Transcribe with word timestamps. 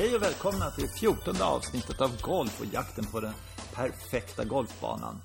Hej 0.00 0.16
och 0.16 0.22
välkomna 0.22 0.70
till 0.70 0.88
14 1.00 1.42
avsnittet 1.42 2.00
av 2.00 2.20
Golf 2.20 2.60
och 2.60 2.66
jakten 2.72 3.04
på 3.04 3.20
den 3.20 3.32
perfekta 3.74 4.44
golfbanan. 4.44 5.20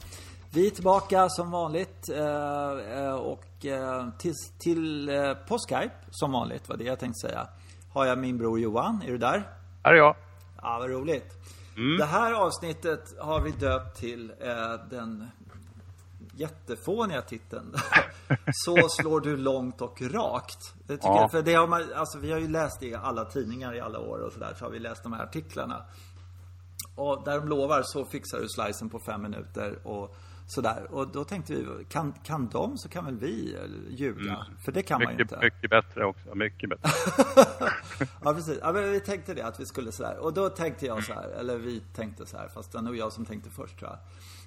Vi 0.54 0.68
är 0.68 0.72
tillbaka 0.72 1.30
som 1.30 1.52
vanligt 1.52 2.10
eh, 2.10 3.00
eh, 3.00 3.16
och 3.16 3.66
eh, 3.66 4.10
till, 4.18 4.34
till 4.60 5.10
på 5.48 5.58
Skype 5.58 5.96
som 6.10 6.32
vanligt 6.32 6.70
var 6.70 6.78
det 6.78 6.84
jag 6.84 7.00
tänkte 7.00 7.28
säga. 7.28 7.48
Har 7.94 8.06
jag 8.06 8.18
min 8.18 8.38
bror 8.38 8.60
Johan, 8.60 9.02
är 9.02 9.12
du 9.12 9.18
där? 9.18 9.50
Här 9.84 9.94
är 9.94 9.98
jag. 9.98 10.16
Ja, 10.62 10.78
vad 10.80 10.90
roligt. 10.90 11.34
Mm. 11.78 11.98
Det 11.98 12.06
här 12.06 12.34
avsnittet 12.34 13.20
har 13.20 13.42
vi 13.42 13.52
döpt 13.52 14.00
till 14.00 14.34
den 14.90 15.28
jättefåniga 16.36 17.22
titeln. 17.22 17.76
Så 18.66 18.90
slår 18.90 19.20
du 19.20 19.38
långt 19.38 19.82
och 19.82 20.02
rakt. 20.02 20.74
Det 20.88 20.94
tycker 20.94 21.08
ja. 21.08 21.22
jag, 21.22 21.32
för 21.32 21.42
det 21.42 21.54
har 21.54 21.68
man, 21.68 21.94
alltså 21.96 22.20
vi 22.20 22.32
har 22.32 22.40
ju 22.40 22.48
läst 22.48 22.84
i 22.84 22.96
alla 22.96 23.26
tidningar 23.26 23.76
i 23.76 23.80
alla 23.80 24.00
år 24.00 24.20
och 24.20 24.34
sådär. 24.34 24.54
Så 24.60 24.66
har 24.66 24.72
vi 24.72 24.80
läst 24.80 25.04
de 25.04 25.14
här 25.14 25.24
artiklarna. 25.24 25.86
Och 26.96 27.24
där 27.26 27.40
de 27.40 27.48
lovar 27.48 27.82
så 27.84 28.06
fixar 28.06 28.40
du 28.40 28.50
slicen 28.50 28.90
på 28.90 29.00
fem 29.00 29.22
minuter 29.22 29.88
och 29.88 30.16
sådär. 30.48 30.88
Och 30.90 31.08
då 31.08 31.24
tänkte 31.24 31.56
vi, 31.56 31.86
kan, 31.90 32.14
kan 32.24 32.48
de 32.48 32.78
så 32.78 32.90
kan 32.90 33.06
väl 33.06 33.18
vi 33.18 33.58
ljuga? 33.90 34.34
Mm. 34.34 34.58
För 34.66 34.72
det 34.72 34.84
kan 34.84 35.00
mycket, 35.00 35.10
man 35.10 35.18
ju 35.18 35.24
inte. 35.24 35.40
Mycket 35.42 35.70
bättre 35.70 36.06
också, 36.06 36.36
mycket 36.36 36.70
bättre. 36.70 36.90
ja, 38.24 38.34
precis. 38.34 38.60
Ja, 38.62 38.72
men 38.72 38.92
vi 38.92 39.00
tänkte 39.00 39.34
det, 39.34 39.42
att 39.42 39.60
vi 39.60 39.66
skulle 39.66 39.92
sådär. 39.92 40.18
Och 40.18 40.34
då 40.34 40.50
tänkte 40.50 40.86
jag 40.86 41.04
så 41.04 41.14
här, 41.14 41.30
eller 41.30 41.58
vi 41.58 41.80
tänkte 41.80 42.26
så 42.26 42.38
här, 42.38 42.48
fast 42.48 42.72
det 42.72 42.78
var 42.78 42.84
nog 42.84 42.98
jag 42.98 43.14
som 43.14 43.26
tänkte 43.26 43.50
först 43.50 43.80
tror 43.80 43.92
jag 43.92 44.00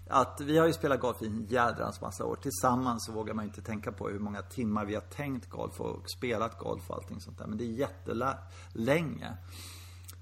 att 0.08 0.40
vi 0.40 0.58
har 0.58 0.66
ju 0.66 0.72
spelat 0.72 1.00
golf 1.00 1.22
i 1.22 1.26
en 1.26 1.46
jädrans 1.48 2.00
massa 2.00 2.24
år. 2.24 2.36
Tillsammans 2.36 3.06
så 3.06 3.12
vågar 3.12 3.34
man 3.34 3.44
inte 3.44 3.62
tänka 3.62 3.92
på 3.92 4.08
hur 4.08 4.18
många 4.18 4.42
timmar 4.42 4.84
vi 4.84 4.94
har 4.94 5.02
tänkt 5.02 5.50
golf 5.50 5.80
och 5.80 6.10
spelat 6.10 6.58
golf 6.58 6.90
och 6.90 6.96
allting 6.96 7.20
sånt 7.20 7.38
där. 7.38 7.46
Men 7.46 7.58
det 7.58 7.64
är 7.64 7.66
jättelänge. 7.66 9.36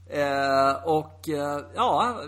Eh, 0.06 0.72
och 0.84 1.28
eh, 1.28 1.60
ja, 1.74 2.22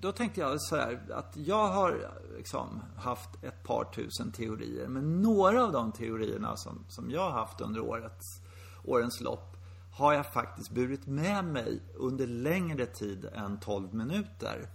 då 0.00 0.12
tänkte 0.12 0.40
jag 0.40 0.62
så 0.62 0.76
här 0.76 1.00
att 1.12 1.36
jag 1.36 1.68
har 1.68 2.10
liksom 2.36 2.82
haft 2.96 3.44
ett 3.44 3.62
par 3.62 3.84
tusen 3.84 4.32
teorier. 4.32 4.88
Men 4.88 5.22
några 5.22 5.64
av 5.64 5.72
de 5.72 5.92
teorierna 5.92 6.56
som, 6.56 6.84
som 6.88 7.10
jag 7.10 7.20
har 7.20 7.30
haft 7.30 7.60
under 7.60 7.80
årets, 7.80 8.40
årens 8.84 9.20
lopp 9.20 9.56
har 9.92 10.12
jag 10.12 10.32
faktiskt 10.32 10.70
burit 10.70 11.06
med 11.06 11.44
mig 11.44 11.82
under 11.94 12.26
längre 12.26 12.86
tid 12.86 13.28
än 13.32 13.60
12 13.60 13.94
minuter. 13.94 14.68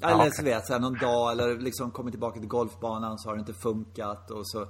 Eller 0.00 0.10
ja, 0.10 0.16
okay. 0.16 0.30
så 0.30 0.44
vet 0.44 0.68
jag, 0.68 0.80
någon 0.80 0.98
dag 0.98 1.32
eller 1.32 1.58
liksom 1.58 1.90
kommit 1.90 2.12
tillbaka 2.12 2.40
till 2.40 2.48
golfbanan 2.48 3.18
så 3.18 3.28
har 3.28 3.36
det 3.36 3.40
inte 3.40 3.54
funkat 3.54 4.30
och 4.30 4.48
så 4.48 4.66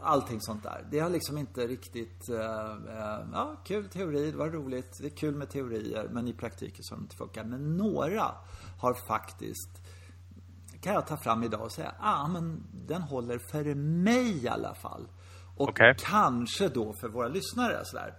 Allting 0.00 0.40
sånt 0.40 0.62
där. 0.62 0.86
Det 0.90 0.98
har 0.98 1.10
liksom 1.10 1.38
inte 1.38 1.66
riktigt 1.66 2.28
eh, 2.28 2.36
eh, 2.36 3.26
Ja, 3.32 3.56
kul 3.64 3.88
teori, 3.88 4.30
det 4.30 4.36
var 4.36 4.50
roligt. 4.50 4.98
Det 5.00 5.06
är 5.06 5.16
kul 5.16 5.34
med 5.34 5.50
teorier 5.50 6.08
men 6.10 6.28
i 6.28 6.32
praktiken 6.32 6.84
så 6.84 6.94
har 6.94 6.98
det 6.98 7.02
inte 7.02 7.16
funkat. 7.16 7.46
Men 7.46 7.76
några 7.76 8.30
har 8.80 8.94
faktiskt 9.08 9.70
Kan 10.80 10.94
jag 10.94 11.06
ta 11.06 11.16
fram 11.16 11.42
idag 11.42 11.62
och 11.62 11.72
säga, 11.72 11.94
ah 12.00 12.28
men 12.28 12.62
den 12.86 13.02
håller 13.02 13.38
för 13.38 13.74
mig 13.74 14.44
i 14.44 14.48
alla 14.48 14.74
fall. 14.74 15.08
Och 15.56 15.68
okay. 15.68 15.94
kanske 15.98 16.68
då 16.68 16.92
för 17.00 17.08
våra 17.08 17.28
lyssnare 17.28 17.80
sådär. 17.84 18.14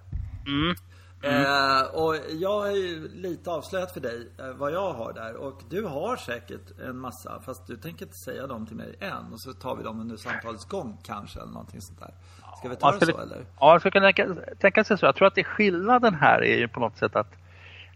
Mm. 0.47 0.75
Mm. 1.21 1.41
Eh, 1.41 1.81
och 1.81 2.15
jag 2.29 2.59
har 2.59 2.71
ju 2.71 3.07
lite 3.13 3.51
avslöjat 3.51 3.91
för 3.91 3.99
dig 3.99 4.27
eh, 4.39 4.49
vad 4.49 4.71
jag 4.71 4.93
har 4.93 5.13
där. 5.13 5.35
Och 5.35 5.61
du 5.69 5.83
har 5.83 6.15
säkert 6.15 6.79
en 6.79 6.97
massa, 6.97 7.41
fast 7.45 7.67
du 7.67 7.77
tänker 7.77 8.05
inte 8.05 8.17
säga 8.17 8.47
dem 8.47 8.67
till 8.67 8.75
mig 8.75 8.95
än. 8.99 9.33
Och 9.33 9.39
så 9.39 9.53
tar 9.53 9.75
vi 9.75 9.83
dem 9.83 9.99
under 9.99 10.17
samtalets 10.17 10.65
gång 10.65 10.97
kanske, 11.03 11.39
eller 11.39 11.51
någonting 11.51 11.81
sånt 11.81 11.99
där. 11.99 12.13
Ska 12.59 12.69
vi 12.69 12.75
ta 12.75 12.91
det 12.91 13.05
så 13.05 13.17
eller? 13.17 13.45
Ja, 13.59 13.71
jag 13.71 13.81
skulle 13.81 14.13
tänka, 14.13 14.35
tänka 14.59 14.83
sig 14.83 14.97
så. 14.97 15.05
Jag 15.05 15.15
tror 15.15 15.27
att 15.27 15.35
det 15.35 15.43
skillnaden 15.43 16.13
här 16.13 16.43
är 16.43 16.57
ju 16.57 16.67
på 16.67 16.79
något 16.79 16.97
sätt 16.97 17.15
att 17.15 17.33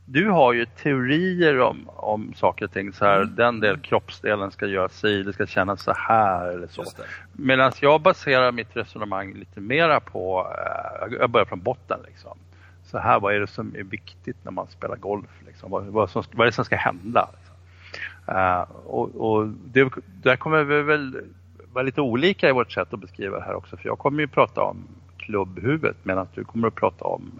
du 0.06 0.29
har 0.29 0.53
ju 0.53 0.66
teorier 0.66 1.59
om, 1.59 1.90
om 1.96 2.34
saker 2.34 2.66
och 2.66 2.72
ting. 2.72 2.94
Så 2.94 3.06
här, 3.06 3.22
mm. 3.22 3.35
Den 3.35 3.59
del 3.59 3.79
kroppsdelen 3.79 4.52
ska 4.52 4.66
göra 4.66 4.90
sig, 4.90 5.24
det 5.24 5.34
ska 5.34 5.46
kännas 5.46 5.84
så 5.84 5.94
här 5.96 6.47
eller 6.52 6.68
så. 6.68 6.84
Medan 7.34 7.72
jag 7.81 8.02
baserar 8.02 8.52
mitt 8.52 8.78
resonemang 8.78 9.34
lite 9.34 9.59
mera 9.59 10.00
på, 10.00 10.47
eh, 10.58 11.18
jag 11.19 11.29
börjar 11.29 11.46
från 11.46 11.62
botten 11.62 12.00
liksom 12.06 12.38
så 12.90 12.98
här, 12.98 13.20
vad 13.20 13.36
är 13.36 13.40
det 13.40 13.48
som 13.48 13.76
är 13.76 13.84
viktigt 13.84 14.38
när 14.44 14.52
man 14.52 14.68
spelar 14.68 14.96
golf? 14.96 15.30
Liksom? 15.46 15.72
Vad, 15.72 15.86
vad, 15.86 16.10
som, 16.10 16.24
vad 16.32 16.42
är 16.42 16.52
det 16.52 16.56
som 16.56 16.66
ska 16.66 16.76
hända? 16.76 17.30
Liksom? 17.38 17.56
Uh, 18.36 18.62
och, 18.86 19.16
och 19.16 19.48
det, 19.48 19.90
där 20.24 20.36
kommer 20.36 20.64
vi 20.64 20.82
väl 20.82 21.22
vara 21.74 21.84
lite 21.84 22.02
olika 22.02 22.50
i 22.50 22.52
vårt 22.52 22.72
sätt 22.72 22.94
att 22.94 23.00
beskriva 23.00 23.38
det 23.38 23.44
här 23.44 23.56
också. 23.56 23.78
För 23.78 23.86
jag 23.86 24.00
kommer 24.00 24.20
ju 24.20 24.28
prata 24.28 24.62
om 24.62 24.88
klubbhuvudet 25.18 25.98
medan 26.04 26.28
du 26.34 26.44
kommer 26.44 26.68
att 26.68 26.76
prata 26.76 27.06
om 27.06 27.40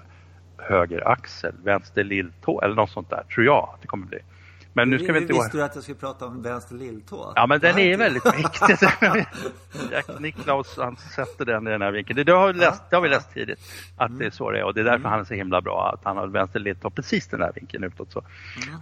höger 0.58 1.08
axel, 1.08 1.54
vänster 1.64 2.04
lilltå 2.04 2.62
eller 2.62 2.76
något 2.76 2.90
sånt 2.90 3.10
där, 3.10 3.24
tror 3.24 3.46
jag 3.46 3.70
att 3.74 3.81
det 3.81 3.88
kommer 3.88 4.08
bli. 4.08 4.20
Men 4.74 4.90
nu 4.90 5.00
ska 5.00 5.13
vi 5.13 5.22
inte 5.22 5.34
Visste 5.34 5.57
du 5.57 5.63
att 5.63 5.75
jag 5.75 5.84
skulle 5.84 5.97
prata 5.97 6.25
om 6.25 6.41
vänster 6.41 6.75
lilltå? 6.75 7.34
Ja, 7.35 7.47
men 7.47 7.59
den 7.59 7.78
är 7.78 7.97
väldigt 7.97 8.25
viktig. 8.25 8.88
Jack 9.91 10.19
Nicklaus, 10.19 10.78
han 10.78 10.96
sätter 10.96 11.46
den 11.46 11.68
i 11.68 11.69
den 11.72 11.81
här 11.81 11.91
vinkeln. 11.91 12.25
Det, 12.25 12.31
har, 12.31 12.53
läst, 12.53 12.84
det 12.90 12.96
har 12.96 13.03
vi 13.03 13.09
läst 13.09 13.34
tidigt, 13.34 13.59
att 13.97 14.09
mm. 14.09 14.19
det 14.19 14.25
är 14.25 14.30
så 14.30 14.52
det 14.52 14.59
är. 14.59 14.63
Och 14.63 14.74
det 14.74 14.80
är 14.80 14.84
därför 14.84 15.00
mm. 15.00 15.12
han 15.12 15.19
är 15.19 15.24
så 15.24 15.34
himla 15.34 15.62
bra, 15.62 15.91
att 15.94 16.06
han 16.06 16.18
har 16.18 16.28
vänster 16.28 16.59
lilltå 16.59 16.90
precis 16.90 17.28
den 17.28 17.41
här 17.41 17.52
vinkeln 17.56 17.84
utåt. 17.84 18.12
Så. 18.12 18.24
Mm. 18.68 18.80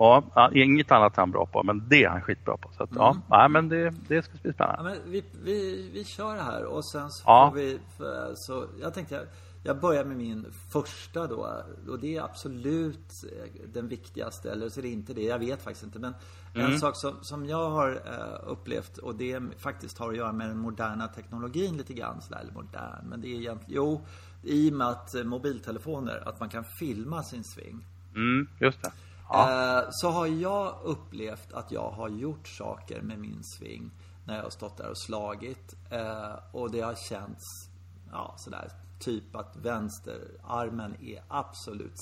Uh, 0.00 0.22
uh, 0.36 0.62
inget 0.62 0.92
annat 0.92 1.16
är 1.16 1.22
han 1.22 1.30
bra 1.30 1.46
på, 1.46 1.62
men 1.62 1.88
det 1.88 2.04
är 2.04 2.08
han 2.08 2.22
skitbra 2.22 2.56
på. 2.56 2.70
Så 2.76 2.82
att, 2.82 2.90
ja, 2.94 3.16
uh, 3.32 3.48
men 3.48 3.68
det, 3.68 3.94
det 4.08 4.22
ska 4.22 4.32
bli 4.42 4.52
spännande. 4.52 4.90
Ja, 4.90 5.00
vi, 5.06 5.24
vi, 5.44 5.90
vi 5.94 6.04
kör 6.04 6.34
det 6.34 6.42
här 6.42 6.64
och 6.64 6.84
sen 6.84 7.10
så 7.10 7.24
får 7.24 7.54
vi... 7.54 7.78
Så 8.34 8.66
jag 8.80 8.94
tänkte 8.94 9.14
jag 9.14 9.24
börjar 9.80 10.04
med 10.04 10.16
min 10.16 10.46
första 10.72 11.26
då. 11.26 11.62
Och 11.88 11.98
det 11.98 12.16
är 12.16 12.22
absolut 12.22 13.24
den 13.72 13.88
viktigaste. 13.88 14.52
Eller 14.52 14.68
så 14.68 14.80
är 14.80 14.82
det 14.82 14.88
inte 14.88 15.14
det. 15.14 15.22
Jag 15.22 15.38
vet 15.38 15.62
faktiskt 15.62 15.84
inte. 15.84 15.98
Men 15.98 16.14
mm. 16.54 16.72
en 16.72 16.78
sak 16.78 16.96
som, 16.96 17.24
som 17.24 17.46
jag 17.46 17.70
har 17.70 17.90
uh, 17.90 18.50
upplevt 18.52 18.98
och 18.98 19.14
det 19.14 19.40
faktiskt 19.58 19.98
har 19.98 20.10
att 20.10 20.16
göra 20.16 20.32
med 20.32 20.48
den 20.48 20.58
moderna 20.58 21.08
teknologin 21.08 21.76
lite 21.76 21.94
grann. 21.94 22.22
Sådär, 22.22 22.40
eller 22.40 22.52
modern. 22.52 23.08
Men 23.08 23.20
det 23.20 23.28
är 23.28 23.38
egentligen, 23.38 23.82
jo, 23.82 24.06
i 24.42 24.70
och 24.70 24.74
med 24.74 24.88
att 24.88 25.14
uh, 25.14 25.24
mobiltelefoner, 25.24 26.28
att 26.28 26.40
man 26.40 26.48
kan 26.48 26.64
filma 26.64 27.22
sin 27.22 27.44
sving. 27.44 27.86
Mm, 28.14 28.48
just 28.60 28.82
det. 28.82 28.92
Ja. 29.28 29.86
Så 29.90 30.10
har 30.10 30.26
jag 30.26 30.78
upplevt 30.84 31.52
att 31.52 31.72
jag 31.72 31.90
har 31.90 32.08
gjort 32.08 32.48
saker 32.48 33.02
med 33.02 33.18
min 33.18 33.44
sving 33.44 33.90
när 34.26 34.36
jag 34.36 34.42
har 34.42 34.50
stått 34.50 34.76
där 34.76 34.90
och 34.90 34.98
slagit. 34.98 35.76
och 36.52 36.70
det 36.70 36.80
har 36.80 36.94
känts, 36.94 37.44
ja 38.12 38.34
sådär 38.38 38.70
typ 39.04 39.36
att 39.36 39.56
vänsterarmen 39.56 40.96
är 41.02 41.22
absolut 41.28 41.98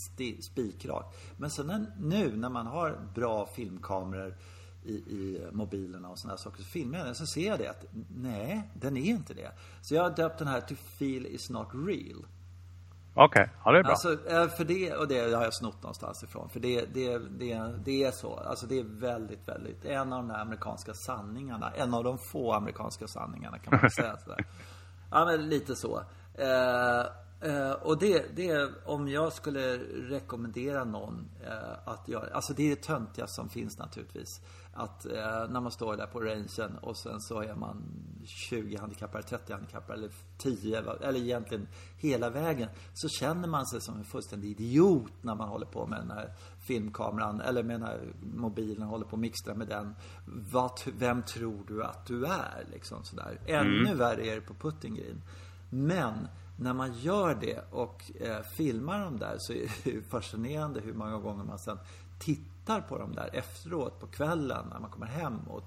spikrak. 0.51 1.15
Men 1.37 1.51
sen 1.51 1.87
nu 1.99 2.37
när 2.37 2.49
man 2.49 2.67
har 2.67 2.99
bra 3.15 3.47
filmkameror 3.47 4.35
i, 4.85 4.93
i 4.93 5.49
mobilerna 5.53 6.09
och 6.09 6.19
sådana 6.19 6.39
saker 6.39 6.63
så 6.63 6.69
filmar 6.69 6.99
jag 6.99 7.07
den 7.07 7.15
så 7.15 7.27
ser 7.27 7.49
jag 7.49 7.59
det 7.59 7.69
att 7.69 7.85
nej, 8.17 8.71
den 8.75 8.97
är 8.97 9.05
inte 9.05 9.35
det. 9.35 9.53
Så 9.83 9.95
jag 9.95 10.03
har 10.03 10.11
döpt 10.11 10.39
den 10.39 10.49
här 10.49 10.61
till 10.61 10.77
Feel 10.77 11.27
is 11.27 11.51
not 11.51 11.69
real. 11.73 12.27
Okej, 13.15 13.43
okay. 13.43 13.49
ja 13.65 13.73
det 13.73 13.79
är 13.79 13.83
bra. 13.83 13.91
Alltså, 13.91 14.29
eh, 14.29 14.49
för 14.49 14.65
det, 14.65 14.95
och 14.95 15.09
det 15.09 15.35
har 15.35 15.45
jag 15.45 15.55
snott 15.55 15.83
någonstans 15.83 16.23
ifrån. 16.23 16.49
För 16.49 16.61
det, 16.61 16.95
det, 16.95 17.19
det, 17.19 17.75
det 17.85 18.05
är 18.05 18.11
så. 18.11 18.35
Alltså 18.35 18.67
det 18.67 18.79
är 18.79 18.85
väldigt, 18.85 19.49
väldigt, 19.49 19.85
en 19.85 20.13
av 20.13 20.19
de 20.19 20.31
här 20.31 20.41
amerikanska 20.41 20.95
sanningarna. 20.95 21.71
En 21.71 21.95
av 21.95 22.05
de 22.05 22.19
få 22.33 22.53
amerikanska 22.53 23.07
sanningarna 23.07 23.59
kan 23.59 23.79
man 23.83 23.91
säga. 23.91 24.17
Sådär. 24.17 24.47
Ja, 25.11 25.25
men 25.25 25.49
lite 25.49 25.77
så. 25.77 26.03
Eh, 26.35 27.01
eh, 27.51 27.73
och 27.73 27.99
det, 27.99 28.37
det, 28.37 28.71
om 28.85 29.09
jag 29.09 29.33
skulle 29.33 29.79
rekommendera 30.11 30.85
någon 30.85 31.29
eh, 31.45 31.89
att 31.89 32.09
göra, 32.09 32.35
alltså 32.35 32.55
det 32.55 32.63
är 32.63 32.71
det 32.71 32.83
töntiga 32.83 33.27
som 33.27 33.49
finns 33.49 33.79
naturligtvis. 33.79 34.41
Att 34.75 35.07
eh, 35.07 35.49
när 35.49 35.61
man 35.61 35.73
står 35.73 35.97
där 35.97 36.07
på 36.07 36.21
rangen 36.21 36.79
och 36.83 36.97
sen 36.97 37.21
så 37.21 37.41
är 37.43 37.55
man 37.55 37.83
20 38.25 38.77
handikappare, 38.77 39.23
30 39.23 39.53
handikappare 39.53 39.97
eller 39.97 40.11
10 40.39 40.79
eller 40.79 41.21
egentligen 41.21 41.69
hela 41.99 42.31
vägen. 42.31 42.69
Så 42.95 43.09
känner 43.09 43.49
man 43.49 43.67
sig 43.67 43.81
som 43.81 43.97
en 43.97 44.05
fullständig 44.05 44.51
idiot 44.51 45.13
när 45.23 45.35
man 45.35 45.49
håller 45.49 45.67
på 45.67 45.87
med 45.87 46.01
den 46.01 46.11
här 46.11 46.33
filmkameran 46.67 47.41
eller 47.41 47.63
med 47.63 47.81
den 47.81 47.89
här 47.89 48.01
mobilen 48.21 48.83
håller 48.83 49.05
på 49.05 49.13
och 49.13 49.19
mixtrar 49.19 49.55
med 49.55 49.69
den. 49.69 49.95
Vad, 50.53 50.71
vem 50.99 51.23
tror 51.23 51.65
du 51.67 51.85
att 51.85 52.07
du 52.07 52.27
är? 52.27 52.67
Liksom 52.73 53.05
sådär. 53.05 53.39
Ännu 53.47 53.87
mm. 53.87 53.99
värre 53.99 54.27
är 54.27 54.35
det 54.35 54.41
på 54.41 54.55
putting 54.55 54.95
green. 54.95 55.23
Men 55.75 56.29
när 56.57 56.73
man 56.73 56.93
gör 56.93 57.35
det 57.35 57.65
och 57.71 58.11
eh, 58.21 58.43
filmar 58.43 59.01
dem 59.01 59.19
där 59.19 59.37
så 59.39 59.53
är 59.53 59.71
det 59.85 60.03
fascinerande 60.03 60.81
hur 60.81 60.95
många 60.95 61.19
gånger 61.19 61.45
man 61.45 61.59
sen 61.59 61.79
tittar 62.19 62.81
på 62.81 62.99
dem 62.99 63.15
där 63.15 63.31
efteråt 63.33 64.01
på 64.01 64.07
kvällen 64.07 64.67
när 64.71 64.81
man 64.81 64.91
kommer 64.91 65.07
hem. 65.07 65.39
Och 65.39 65.63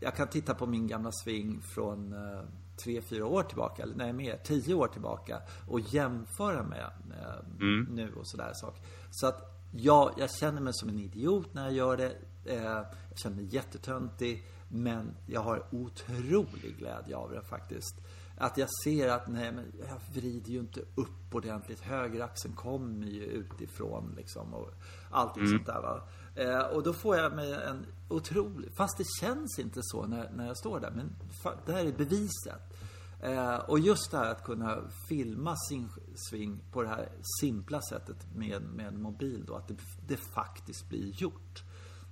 jag 0.00 0.16
kan 0.16 0.28
titta 0.28 0.54
på 0.54 0.66
min 0.66 0.86
gamla 0.86 1.10
sving 1.12 1.60
från 1.74 2.12
eh, 2.12 2.42
tre, 2.84 3.02
fyra 3.02 3.26
år 3.26 3.42
tillbaka, 3.42 3.82
eller 3.82 3.96
nej 3.96 4.12
mer, 4.12 4.40
tio 4.44 4.74
år 4.74 4.88
tillbaka 4.88 5.42
och 5.68 5.80
jämföra 5.80 6.62
med 6.62 6.90
eh, 7.10 7.60
mm. 7.60 7.88
nu 7.90 8.12
och 8.14 8.28
sådär 8.28 8.52
sak. 8.54 8.76
Så 9.10 9.26
att 9.26 9.66
ja, 9.72 10.12
jag 10.16 10.30
känner 10.30 10.60
mig 10.60 10.74
som 10.74 10.88
en 10.88 10.98
idiot 10.98 11.54
när 11.54 11.64
jag 11.64 11.72
gör 11.72 11.96
det. 11.96 12.12
Eh, 12.44 12.62
jag 13.08 13.18
känner 13.22 13.36
mig 13.36 13.54
jättetöntig. 13.54 14.44
Men 14.72 15.16
jag 15.26 15.40
har 15.40 15.66
otrolig 15.70 16.78
glädje 16.78 17.16
av 17.16 17.30
det 17.30 17.42
faktiskt. 17.42 17.94
Att 18.40 18.58
jag 18.58 18.68
ser 18.84 19.08
att 19.08 19.28
nej, 19.28 19.52
men 19.52 19.72
jag 19.88 20.00
vrider 20.14 20.50
ju 20.50 20.58
inte 20.58 20.80
upp 20.80 21.34
ordentligt. 21.34 21.80
Högeraxeln 21.80 22.54
kommer 22.54 23.06
ju 23.06 23.22
utifrån 23.22 24.14
liksom 24.16 24.54
och 24.54 24.70
allting 25.10 25.46
sånt 25.46 25.66
där 25.66 25.82
va. 25.82 26.02
Eh, 26.34 26.76
och 26.76 26.82
då 26.82 26.92
får 26.92 27.16
jag 27.16 27.34
mig 27.34 27.52
en 27.52 27.86
otrolig, 28.08 28.70
fast 28.76 28.98
det 28.98 29.04
känns 29.20 29.58
inte 29.58 29.80
så 29.82 30.06
när, 30.06 30.30
när 30.30 30.46
jag 30.46 30.56
står 30.56 30.80
där, 30.80 30.90
men 30.90 31.16
fa, 31.42 31.52
det 31.66 31.72
här 31.72 31.84
är 31.84 31.92
beviset. 31.92 32.62
Eh, 33.22 33.56
och 33.56 33.78
just 33.78 34.10
det 34.10 34.18
här 34.18 34.30
att 34.30 34.44
kunna 34.44 34.78
filma 35.08 35.56
sin 35.56 35.88
sving 36.30 36.60
på 36.72 36.82
det 36.82 36.88
här 36.88 37.08
simpla 37.40 37.80
sättet 37.82 38.26
med, 38.34 38.62
med 38.62 38.94
mobil 38.94 39.44
då, 39.46 39.54
att 39.54 39.68
det, 39.68 39.76
det 40.06 40.16
faktiskt 40.16 40.88
blir 40.88 41.22
gjort. 41.22 41.62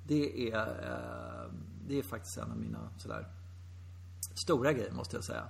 Det 0.07 0.53
är, 0.53 0.61
eh, 0.61 1.53
det 1.87 1.99
är 1.99 2.03
faktiskt 2.03 2.39
en 2.39 2.51
av 2.51 2.59
mina 2.59 2.91
sådär 2.99 3.29
stora 4.45 4.73
grejer 4.73 4.93
måste 4.93 5.17
jag 5.17 5.25
säga. 5.25 5.49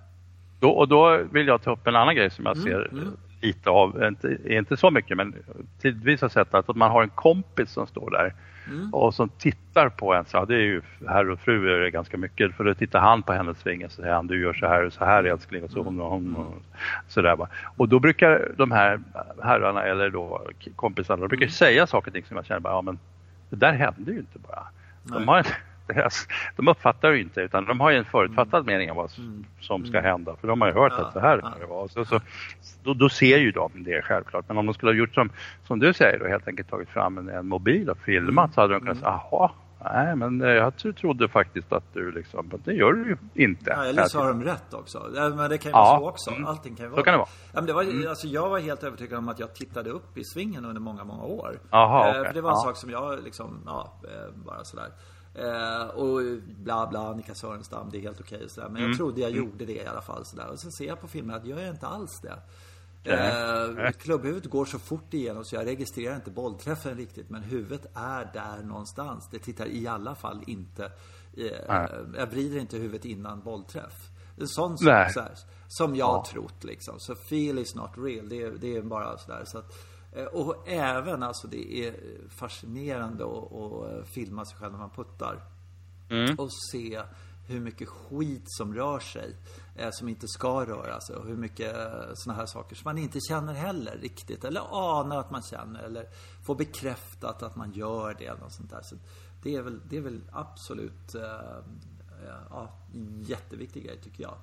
Då, 0.60 0.70
och 0.70 0.88
då 0.88 1.22
vill 1.32 1.46
jag 1.46 1.62
ta 1.62 1.72
upp 1.72 1.86
en 1.86 1.96
annan 1.96 2.14
grej 2.14 2.30
som 2.30 2.46
jag 2.46 2.56
mm, 2.56 2.64
ser 2.64 2.88
mm. 2.92 3.16
lite 3.40 3.70
av, 3.70 4.04
inte, 4.04 4.38
inte 4.44 4.76
så 4.76 4.90
mycket 4.90 5.16
men 5.16 5.34
tidvis 5.82 6.20
har 6.20 6.28
sett 6.28 6.54
att 6.54 6.76
man 6.76 6.90
har 6.90 7.02
en 7.02 7.08
kompis 7.08 7.70
som 7.70 7.86
står 7.86 8.10
där 8.10 8.34
mm. 8.70 8.94
och 8.94 9.14
som 9.14 9.28
tittar 9.28 9.88
på 9.88 10.14
en. 10.14 10.24
Så, 10.24 10.44
det 10.44 10.54
är 10.54 10.60
ju 10.60 10.82
herr 11.08 11.30
och 11.30 11.40
fru 11.40 11.74
är 11.74 11.80
det 11.80 11.90
ganska 11.90 12.16
mycket 12.16 12.54
för 12.54 12.64
då 12.64 12.74
tittar 12.74 13.00
han 13.00 13.22
på 13.22 13.32
hennes 13.32 13.66
vinge 13.66 13.84
och 13.84 13.92
säger 13.92 14.12
han 14.12 14.26
du 14.26 14.42
gör 14.42 14.52
så 14.52 14.66
här 14.66 14.86
och 14.86 14.92
så 14.92 15.04
här 15.04 15.24
älskling 15.24 15.64
och 15.64 15.70
så 15.70 15.82
hon 15.82 16.00
och 16.00 16.10
hon 16.10 16.36
och 16.36 16.54
sådär 17.08 17.36
bara. 17.36 17.48
Och 17.76 17.88
då 17.88 17.98
brukar 17.98 18.52
de 18.56 18.70
här 18.70 19.00
herrarna 19.42 19.82
eller 19.82 20.10
då 20.10 20.42
kompisarna 20.76 21.20
de 21.20 21.28
brukar 21.28 21.44
mm. 21.44 21.52
säga 21.52 21.86
saker 21.86 22.10
och 22.10 22.14
ting 22.14 22.24
som 22.24 22.36
jag 22.36 22.46
känner 22.46 22.60
bara 22.60 22.72
ja 22.72 22.82
men 22.82 22.98
det 23.50 23.56
där 23.56 23.72
händer 23.72 24.12
ju 24.12 24.18
inte 24.18 24.38
bara. 24.38 24.66
De 25.02 25.28
har, 25.28 25.46
de 26.56 26.68
uppfattar 26.68 27.10
ju 27.10 27.20
inte 27.20 27.40
utan 27.40 27.64
de 27.64 27.80
har 27.80 27.90
ju 27.90 27.96
en 27.96 28.04
förutfattad 28.04 28.60
mm. 28.60 28.66
mening 28.66 28.90
om 28.90 28.96
vad 28.96 29.18
mm. 29.18 29.44
som 29.60 29.86
ska 29.86 29.98
mm. 29.98 30.10
hända. 30.10 30.36
För 30.40 30.48
de 30.48 30.60
har 30.60 30.68
ju 30.68 30.74
hört 30.74 30.92
ja, 30.96 31.04
att 31.04 31.12
så 31.12 31.20
här 31.20 31.40
ja. 31.42 31.54
det 31.60 31.66
var. 31.66 31.88
Så, 31.88 32.04
så, 32.04 32.20
då, 32.82 32.94
då, 32.94 33.08
ser 33.08 33.38
ju 33.38 33.50
de 33.50 33.70
det 33.74 34.02
självklart. 34.02 34.44
Men 34.48 34.58
om 34.58 34.66
de 34.66 34.74
skulle 34.74 34.92
ha 34.92 34.96
gjort 34.96 35.14
som, 35.14 35.30
som 35.66 35.78
du 35.78 35.92
säger 35.92 36.22
och 36.22 36.28
helt 36.28 36.48
enkelt 36.48 36.70
tagit 36.70 36.88
fram 36.88 37.18
en, 37.18 37.28
en 37.28 37.48
mobil 37.48 37.90
och 37.90 37.98
filmat 37.98 38.44
mm. 38.44 38.52
så 38.54 38.60
hade 38.60 38.72
de 38.72 38.80
kunnat 38.80 38.98
säga, 38.98 39.20
jaha, 39.30 39.50
Nej, 39.84 40.16
men 40.16 40.42
eh, 40.42 40.48
jag 40.48 40.96
trodde 40.96 41.28
faktiskt 41.28 41.72
att 41.72 41.94
du 41.94 42.12
liksom, 42.12 42.52
det 42.64 42.72
gör 42.72 42.92
du 42.92 43.08
ju 43.08 43.44
inte. 43.44 43.70
Ja, 43.70 43.84
eller 43.84 44.04
så 44.04 44.18
har 44.18 44.28
de 44.28 44.42
rätt 44.42 44.74
också. 44.74 45.10
Men 45.12 45.50
det 45.50 45.58
kan 45.58 45.70
ju 45.70 45.72
vara 45.72 45.84
ja. 45.84 45.98
så 45.98 46.08
också. 46.08 46.30
Allting 46.46 46.76
kan 46.76 46.86
ju 46.86 46.90
vara. 46.90 47.00
Så 47.00 47.04
kan 47.04 47.12
det 47.12 47.18
vara. 47.18 47.28
Ja, 47.52 47.54
men 47.54 47.66
det 47.66 47.72
var, 47.72 47.82
mm. 47.82 48.08
alltså, 48.08 48.26
jag 48.26 48.48
var 48.48 48.58
helt 48.58 48.84
övertygad 48.84 49.18
om 49.18 49.28
att 49.28 49.38
jag 49.38 49.54
tittade 49.54 49.90
upp 49.90 50.18
i 50.18 50.24
svingen 50.24 50.64
under 50.64 50.80
många, 50.80 51.04
många 51.04 51.22
år. 51.22 51.58
Aha, 51.70 52.10
okay. 52.10 52.24
För 52.24 52.34
det 52.34 52.40
var 52.40 52.50
en 52.50 52.56
ja. 52.56 52.62
sak 52.62 52.76
som 52.76 52.90
jag 52.90 53.22
liksom, 53.24 53.62
ja, 53.66 53.92
eh, 54.04 54.34
bara 54.34 54.64
sådär. 54.64 54.88
Eh, 55.38 55.86
och 55.86 56.20
bla 56.58 56.86
bla, 56.86 57.08
Annika 57.08 57.34
Sörenstam, 57.34 57.90
det 57.90 57.98
är 57.98 58.02
helt 58.02 58.20
okej 58.20 58.44
okay, 58.44 58.64
Men 58.64 58.76
mm. 58.76 58.88
jag 58.88 58.96
trodde 58.96 59.20
jag 59.20 59.30
mm. 59.30 59.44
gjorde 59.44 59.64
det 59.64 59.72
i 59.72 59.86
alla 59.86 60.02
fall 60.02 60.24
sådär. 60.24 60.48
Och 60.48 60.60
sen 60.60 60.72
ser 60.72 60.86
jag 60.86 61.00
på 61.00 61.08
filmen 61.08 61.36
att 61.36 61.46
jag 61.46 61.60
gör 61.60 61.70
inte 61.70 61.86
alls 61.86 62.20
det. 62.20 62.38
Eh, 63.04 63.90
klubbhuvudet 63.90 64.50
går 64.50 64.64
så 64.64 64.78
fort 64.78 65.14
igenom 65.14 65.44
så 65.44 65.56
jag 65.56 65.66
registrerar 65.66 66.16
inte 66.16 66.30
bollträffen 66.30 66.96
riktigt. 66.96 67.30
Men 67.30 67.42
huvudet 67.42 67.86
är 67.94 68.30
där 68.32 68.62
någonstans. 68.62 69.28
Det 69.30 69.38
tittar 69.38 69.66
i 69.66 69.86
alla 69.86 70.14
fall 70.14 70.42
inte. 70.46 70.84
Eh, 71.36 71.86
jag 72.16 72.26
vrider 72.26 72.60
inte 72.60 72.76
huvudet 72.76 73.04
innan 73.04 73.40
bollträff. 73.40 74.10
En 74.40 74.48
sån 74.48 74.78
sak 74.78 75.12
så 75.12 75.20
här, 75.20 75.34
som 75.68 75.96
jag 75.96 76.06
har 76.06 76.24
trott 76.24 76.64
liksom. 76.64 77.00
Så 77.00 77.14
feel 77.14 77.58
is 77.58 77.74
not 77.74 77.90
real. 77.96 78.28
Det, 78.28 78.50
det 78.50 78.76
är 78.76 78.82
bara 78.82 79.18
sådär. 79.18 79.44
Så 79.44 79.58
att, 79.58 79.72
och 80.26 80.68
även 80.68 81.22
alltså 81.22 81.48
det 81.48 81.86
är 81.86 81.94
fascinerande 82.28 83.24
att, 83.24 84.08
filma 84.08 84.44
sig 84.44 84.58
själv 84.58 84.72
när 84.72 84.78
man 84.78 84.90
puttar. 84.90 85.40
Mm. 86.10 86.34
Och 86.38 86.48
se 86.72 87.02
hur 87.48 87.60
mycket 87.60 87.88
skit 87.88 88.44
som 88.44 88.74
rör 88.74 88.98
sig. 88.98 89.36
Eh, 89.76 89.88
som 89.90 90.08
inte 90.08 90.28
ska 90.28 90.64
röra 90.64 91.00
sig. 91.00 91.16
Och 91.16 91.26
hur 91.26 91.36
mycket 91.36 91.76
eh, 91.76 92.10
sådana 92.14 92.40
här 92.40 92.46
saker 92.46 92.76
som 92.76 92.82
man 92.84 92.98
inte 92.98 93.18
känner 93.20 93.52
heller 93.52 93.98
riktigt. 93.98 94.44
Eller 94.44 94.60
anar 94.98 95.20
att 95.20 95.30
man 95.30 95.42
känner. 95.42 95.82
Eller 95.82 96.06
får 96.46 96.54
bekräftat 96.54 97.42
att 97.42 97.56
man 97.56 97.72
gör 97.72 98.16
det. 98.18 98.26
Eller 98.26 98.40
något 98.40 98.52
sånt 98.52 98.70
där. 98.70 98.82
Så 98.82 98.96
det, 99.42 99.54
är 99.54 99.62
väl, 99.62 99.80
det 99.90 99.96
är 99.96 100.00
väl 100.00 100.20
absolut 100.32 101.14
eh, 101.14 101.22
ja, 102.50 102.72
jätteviktig 103.20 103.84
grej 103.84 103.98
tycker 104.04 104.22
jag. 104.22 104.34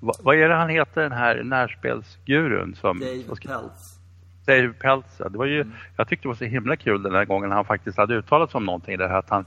Va, 0.00 0.12
vad 0.18 0.36
är 0.36 0.48
det 0.48 0.54
han 0.54 0.68
heter 0.68 1.02
den 1.02 1.12
här 1.12 1.42
närspelsgurun 1.42 2.74
som... 2.74 2.98
Dave 2.98 3.36
Peltz. 3.46 3.95
Dave 4.46 4.72
Peltz, 4.72 5.18
det 5.18 5.38
var 5.38 5.44
ju, 5.44 5.60
mm. 5.60 5.74
jag 5.96 6.08
tyckte 6.08 6.24
det 6.24 6.28
var 6.28 6.34
så 6.34 6.44
himla 6.44 6.76
kul 6.76 7.02
den 7.02 7.14
här 7.14 7.24
gången 7.24 7.50
han 7.50 7.64
faktiskt 7.64 7.98
hade 7.98 8.14
uttalat 8.14 8.50
sig 8.50 8.58
om 8.58 8.66
någonting. 8.66 8.98
Det 8.98 9.08
här 9.08 9.18
att 9.18 9.30
han, 9.30 9.44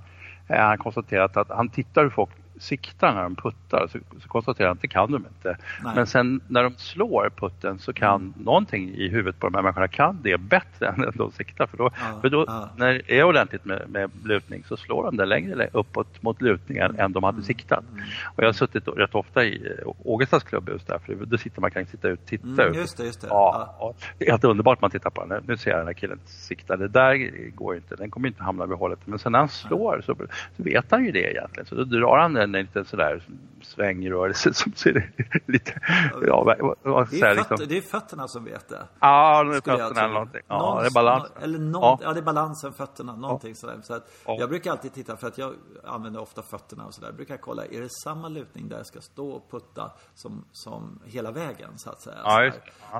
eh, 0.47 0.57
han 0.57 0.77
konstaterat 0.77 1.37
att 1.37 1.49
han 1.49 1.69
tittar 1.69 2.03
hur 2.03 2.09
folk 2.09 2.29
siktar 2.59 3.13
när 3.13 3.23
de 3.23 3.35
puttar 3.35 3.87
så, 3.91 3.99
så 4.21 4.27
konstaterar 4.27 4.67
han 4.67 4.75
att 4.75 4.81
det 4.81 4.87
kan 4.87 5.11
de 5.11 5.15
inte. 5.15 5.57
Nej. 5.83 5.95
Men 5.95 6.07
sen 6.07 6.41
när 6.47 6.63
de 6.63 6.73
slår 6.77 7.31
putten 7.35 7.79
så 7.79 7.93
kan 7.93 8.21
mm. 8.21 8.33
någonting 8.37 8.89
i 8.89 9.09
huvudet 9.09 9.39
på 9.39 9.47
de 9.47 9.55
här 9.55 9.61
människorna 9.61 9.87
kan 9.87 10.19
det 10.21 10.37
bättre 10.37 10.87
än 10.87 11.11
de 11.15 11.31
siktar. 11.31 11.67
För 11.67 11.77
då, 11.77 11.89
ja, 11.99 12.21
för 12.21 12.29
då 12.29 12.45
ja. 12.47 12.69
när 12.77 12.93
det 12.93 13.19
är 13.19 13.23
ordentligt 13.23 13.65
med, 13.65 13.89
med 13.89 14.11
lutning 14.23 14.63
så 14.67 14.77
slår 14.77 15.03
de 15.03 15.17
det 15.17 15.25
längre 15.25 15.69
uppåt 15.73 16.21
mot 16.21 16.41
lutningen 16.41 16.99
än 16.99 17.13
de 17.13 17.23
hade 17.23 17.35
mm. 17.35 17.45
siktat. 17.45 17.83
Mm. 17.91 18.03
Och 18.25 18.43
jag 18.43 18.47
har 18.47 18.53
suttit 18.53 18.87
rätt 18.87 19.15
ofta 19.15 19.45
i 19.45 19.77
Ågestas 20.03 20.43
klubbhus 20.43 20.85
där 20.85 20.99
för 20.99 21.25
då 21.25 21.37
sitter 21.37 21.61
man 21.61 21.71
kan 21.71 21.85
sitta 21.85 22.07
ut 22.07 22.25
titta 22.25 22.47
mm, 22.47 22.69
ut. 22.69 22.75
Just 22.75 22.97
det, 22.97 23.05
just 23.05 23.21
det. 23.21 23.27
Ja, 23.27 23.75
ja. 23.79 23.93
Det 24.17 24.27
är 24.27 24.31
helt 24.31 24.43
underbart 24.43 24.81
man 24.81 24.91
tittar 24.91 25.09
på 25.09 25.25
den. 25.25 25.43
Nu 25.47 25.57
ser 25.57 25.71
jag 25.71 25.79
den 25.79 25.87
här 25.87 25.93
killen 25.93 26.19
sikta. 26.25 26.77
Det 26.77 26.87
där 26.87 27.49
går 27.55 27.75
inte. 27.75 27.95
Den 27.95 28.11
kommer 28.11 28.27
inte 28.27 28.43
hamna 28.43 28.65
vid 28.65 28.77
hållet. 28.77 28.99
Men 29.05 29.19
sen 29.19 29.31
när 29.31 29.39
han 29.39 29.49
slår 29.49 30.01
så, 30.05 30.15
så 30.57 30.63
vet 30.63 30.91
han 30.91 31.05
ju 31.05 31.11
det 31.11 31.31
egentligen. 31.31 31.65
Så 31.65 31.75
då 31.75 31.83
drar 31.83 32.17
han 32.17 32.33
den 32.33 32.48
en 32.55 32.61
liten 32.61 32.85
sådär 32.85 33.23
svängrörelse 33.61 34.53
som 34.53 34.73
ser 34.73 35.11
lite... 35.45 35.81
Ja, 36.21 36.43
vad, 36.43 37.09
det, 37.09 37.21
är 37.21 37.35
liksom. 37.35 37.57
det 37.67 37.77
är 37.77 37.81
fötterna 37.81 38.27
som 38.27 38.43
vet 38.43 38.69
det. 38.69 38.87
Ja, 38.99 39.43
det 39.43 39.55
är 39.55 39.61
fötterna 39.61 40.01
eller 40.01 40.13
någonting. 40.13 40.41
Ja, 40.47 40.57
Någon, 40.57 40.81
det 40.81 40.87
är 40.87 40.91
balansen. 40.91 41.37
Eller 41.41 41.59
någon, 41.59 41.81
ja. 41.81 41.99
ja. 42.01 42.13
det 42.13 42.19
är 42.19 42.23
balansen, 42.23 42.73
fötterna, 42.73 43.15
någonting 43.15 43.49
ja. 43.49 43.55
sådär. 43.55 43.79
Så 43.83 43.93
att 43.93 44.11
ja. 44.25 44.37
Jag 44.39 44.49
brukar 44.49 44.71
alltid 44.71 44.93
titta, 44.93 45.17
för 45.17 45.27
att 45.27 45.37
jag 45.37 45.53
använder 45.83 46.21
ofta 46.21 46.41
fötterna 46.41 46.85
och 46.85 46.93
sådär. 46.93 47.11
Brukar 47.11 47.33
jag 47.33 47.41
kolla, 47.41 47.65
är 47.65 47.81
det 47.81 47.89
samma 48.03 48.27
lutning 48.27 48.69
där 48.69 48.77
jag 48.77 48.87
ska 48.87 49.01
stå 49.01 49.29
och 49.29 49.51
putta 49.51 49.91
som, 50.13 50.45
som 50.51 50.99
hela 51.05 51.31
vägen, 51.31 51.69
så 51.75 51.89
att 51.89 52.01
säga. 52.01 52.17
Ja, 52.23 52.45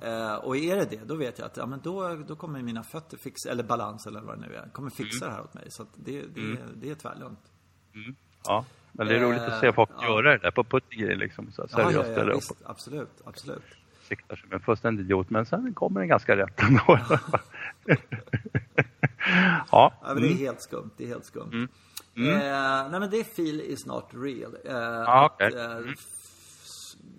eh, 0.01 0.35
och 0.35 0.57
är 0.57 0.75
det 0.75 0.85
det, 0.85 1.05
då 1.05 1.15
vet 1.15 1.39
jag 1.39 1.45
att 1.45 1.57
ja, 1.57 1.65
men 1.65 1.79
då, 1.83 2.15
då 2.27 2.35
kommer 2.35 2.61
mina 2.61 2.83
fötter 2.83 3.17
fixa, 3.17 3.49
eller 3.49 3.63
balans 3.63 4.07
eller 4.07 4.21
vad 4.21 4.39
det 4.39 4.47
nu 4.47 4.55
är, 4.55 4.69
kommer 4.69 4.89
fixa 4.89 5.25
mm. 5.25 5.29
det 5.29 5.35
här 5.35 5.43
åt 5.43 5.53
mig. 5.53 5.65
Så 5.69 5.85
det, 5.95 6.21
det, 6.21 6.41
mm. 6.41 6.57
det 6.75 6.89
är 6.89 6.95
tvärlugnt. 6.95 7.51
Mm. 7.93 8.15
Ja. 8.45 8.65
Men 8.91 9.07
det 9.07 9.15
är 9.15 9.19
roligt 9.19 9.41
att 9.41 9.59
se 9.59 9.73
folk 9.73 9.89
ja. 9.97 10.07
göra 10.07 10.31
det 10.31 10.37
där 10.37 10.51
på 10.51 10.63
putting 10.63 11.05
liksom. 11.05 11.51
Så 11.51 11.67
seriöst 11.67 11.95
ja, 11.95 12.23
ja, 12.23 12.29
ja, 12.29 12.35
visst, 12.35 12.51
absolut, 12.65 13.21
absolut. 13.25 13.63
Siktar 14.01 14.35
som 14.35 14.53
en 14.53 14.59
fullständig 14.59 15.03
idiot, 15.03 15.29
men 15.29 15.45
sen 15.45 15.73
kommer 15.73 15.99
den 15.99 16.09
ganska 16.09 16.37
rätt 16.37 16.61
ändå. 16.61 16.81
ja. 19.71 19.93
ja 20.01 20.13
men 20.13 20.15
det 20.15 20.27
är 20.27 20.31
mm. 20.31 20.37
helt 20.37 20.61
skumt. 20.61 20.89
Det 20.97 21.03
är 21.03 21.07
helt 21.07 21.25
skumt. 21.25 21.51
Mm. 21.53 21.67
Mm. 22.15 22.33
Eh, 22.33 22.91
nej 22.91 22.99
men 22.99 23.09
det 23.09 23.19
är 23.19 23.23
feel 23.23 23.61
is 23.61 23.85
not 23.85 24.05
real. 24.11 24.57
Eh, 24.65 25.09
ah, 25.09 25.25
okay. 25.25 25.47
att, 25.47 25.53
eh, 25.53 25.77
mm. 25.77 25.95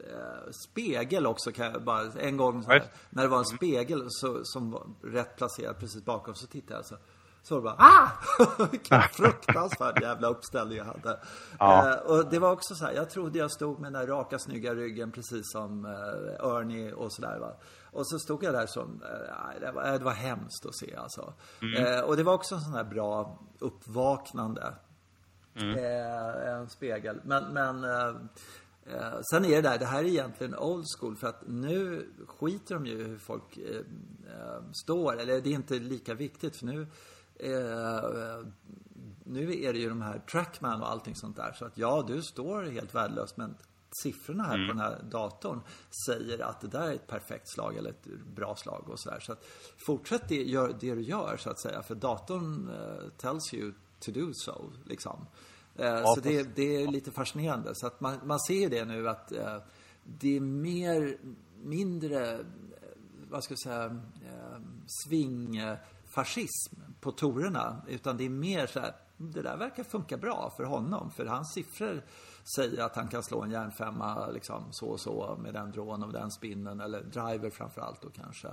Eh, 0.01 0.51
spegel 0.71 1.27
också 1.27 1.53
kan 1.53 1.73
jag 1.73 1.83
bara, 1.83 2.13
en 2.13 2.37
gång 2.37 2.65
här, 2.69 2.85
när 3.11 3.23
det 3.23 3.29
var 3.29 3.39
en 3.39 3.45
spegel 3.45 4.07
så, 4.09 4.41
som 4.45 4.71
var 4.71 4.87
rätt 5.03 5.37
placerad 5.37 5.79
precis 5.79 6.05
bakom 6.05 6.35
så 6.35 6.47
tittade 6.47 6.75
jag 6.75 6.87
så 6.87 6.97
så 7.43 7.55
det 7.55 7.61
bara 7.61 7.77
ah! 7.79 8.09
Vilken 8.71 9.03
fruktansvärd 9.03 10.03
jävla 10.03 10.29
uppställning 10.29 10.79
jag 10.79 10.85
hade. 10.85 11.21
Ja. 11.59 11.91
Eh, 11.91 11.99
och 11.99 12.31
det 12.31 12.39
var 12.39 12.53
också 12.53 12.75
så 12.75 12.85
här, 12.85 12.93
jag 12.93 13.11
trodde 13.11 13.39
jag 13.39 13.51
stod 13.51 13.81
med 13.81 13.93
den 13.93 14.01
där 14.01 14.07
raka 14.07 14.39
snygga 14.39 14.75
ryggen 14.75 15.13
precis 15.13 15.51
som 15.53 15.85
eh, 15.85 16.47
Ernie 16.47 16.93
och 16.93 17.13
sådär 17.13 17.39
va. 17.39 17.57
Och 17.93 18.07
så 18.07 18.19
stod 18.19 18.45
jag 18.45 18.55
där 18.55 18.67
som, 18.67 19.03
eh, 19.03 19.61
det, 19.61 19.73
var, 19.73 19.99
det 19.99 20.05
var 20.05 20.13
hemskt 20.13 20.67
att 20.67 20.77
se 20.77 20.97
alltså. 20.97 21.35
Mm. 21.63 21.85
Eh, 21.85 22.01
och 22.01 22.17
det 22.17 22.23
var 22.23 22.35
också 22.35 22.55
en 22.55 22.61
sån 22.61 22.75
här 22.75 22.85
bra 22.85 23.39
uppvaknande. 23.59 24.75
Mm. 25.55 25.79
Eh, 25.79 26.55
en 26.55 26.69
spegel. 26.69 27.21
Men, 27.25 27.45
men 27.45 27.85
eh, 27.85 28.15
sen 29.31 29.45
är 29.45 29.63
det 29.63 29.69
där, 29.69 29.79
det 29.79 29.87
här 29.87 30.05
är 30.05 30.09
egentligen 30.09 30.55
old 30.55 30.85
school 30.99 31.17
för 31.17 31.27
att 31.27 31.43
nu 31.47 32.09
skiter 32.27 32.75
de 32.75 32.87
ju 32.87 33.05
hur 33.05 33.19
folk 33.19 33.59
står. 34.85 35.21
Eller 35.21 35.41
det 35.41 35.51
är 35.51 35.55
inte 35.55 35.75
lika 35.75 36.15
viktigt 36.15 36.57
för 36.57 36.67
nu 36.67 36.87
Eh, 37.43 38.45
nu 39.25 39.63
är 39.63 39.73
det 39.73 39.79
ju 39.79 39.89
de 39.89 40.03
här 40.03 40.19
Trackman 40.19 40.83
och 40.83 40.91
allting 40.91 41.15
sånt 41.15 41.37
där. 41.37 41.53
Så 41.53 41.65
att 41.65 41.79
ja, 41.79 42.05
du 42.07 42.23
står 42.23 42.63
helt 42.63 42.95
värdelöst. 42.95 43.37
Men 43.37 43.55
siffrorna 44.03 44.45
här 44.45 44.55
mm. 44.55 44.69
på 44.69 44.73
den 44.73 44.83
här 44.83 45.03
datorn 45.11 45.61
säger 46.07 46.39
att 46.39 46.61
det 46.61 46.69
där 46.69 46.89
är 46.89 46.95
ett 46.95 47.07
perfekt 47.07 47.49
slag 47.49 47.77
eller 47.77 47.91
ett 47.91 48.07
bra 48.35 48.57
slag 48.57 48.89
och 48.89 49.01
sådär. 49.01 49.21
Så 49.21 49.33
att 49.33 49.45
fortsätt 49.87 50.29
det, 50.29 50.43
gör, 50.43 50.77
det 50.81 50.95
du 50.95 51.03
gör 51.03 51.37
så 51.37 51.51
att 51.51 51.61
säga. 51.61 51.83
För 51.83 51.95
datorn 51.95 52.69
uh, 52.69 53.09
tells 53.17 53.55
you 53.55 53.73
to 54.01 54.13
do 54.13 54.33
so, 54.35 54.73
liksom. 54.85 55.27
Uh, 55.81 55.87
ja, 55.87 56.15
så 56.15 56.21
det, 56.21 56.57
det, 56.57 56.83
är 56.83 56.89
lite 56.89 57.11
fascinerande. 57.11 57.75
Så 57.75 57.87
att 57.87 58.01
man, 58.01 58.19
man 58.25 58.41
ser 58.41 58.71
det 58.71 58.85
nu 58.85 59.09
att 59.09 59.33
uh, 59.33 59.57
det 60.05 60.37
är 60.37 60.41
mer, 60.41 61.19
mindre, 61.63 62.45
vad 63.31 63.45
ska 63.45 63.53
jag 63.53 63.59
säga, 63.59 64.01
svingfascism 66.11 66.77
på 67.01 67.13
torerna. 67.13 67.83
Utan 67.89 68.17
det 68.17 68.25
är 68.25 68.31
mer 68.31 68.67
så 68.67 68.81
här 68.81 68.93
det 69.17 69.43
där 69.43 69.57
verkar 69.57 69.85
funka 69.85 70.17
bra 70.17 70.53
för 70.57 70.65
honom. 70.65 71.11
För 71.11 71.27
hans 71.27 71.53
siffror 71.55 72.03
säger 72.57 72.83
att 72.83 72.97
han 72.97 73.09
kan 73.09 73.23
slå 73.23 73.43
en 73.43 73.51
järnfemma 73.51 74.31
liksom 74.31 74.65
så 74.71 74.87
och 74.87 75.01
så 75.01 75.39
med 75.43 75.55
den 75.55 75.71
drån 75.71 76.03
och 76.03 76.13
den 76.13 76.31
spinnen 76.31 76.81
eller 76.81 77.01
driver 77.01 77.51
framförallt 77.51 78.03
då 78.03 78.09
kanske. 78.11 78.49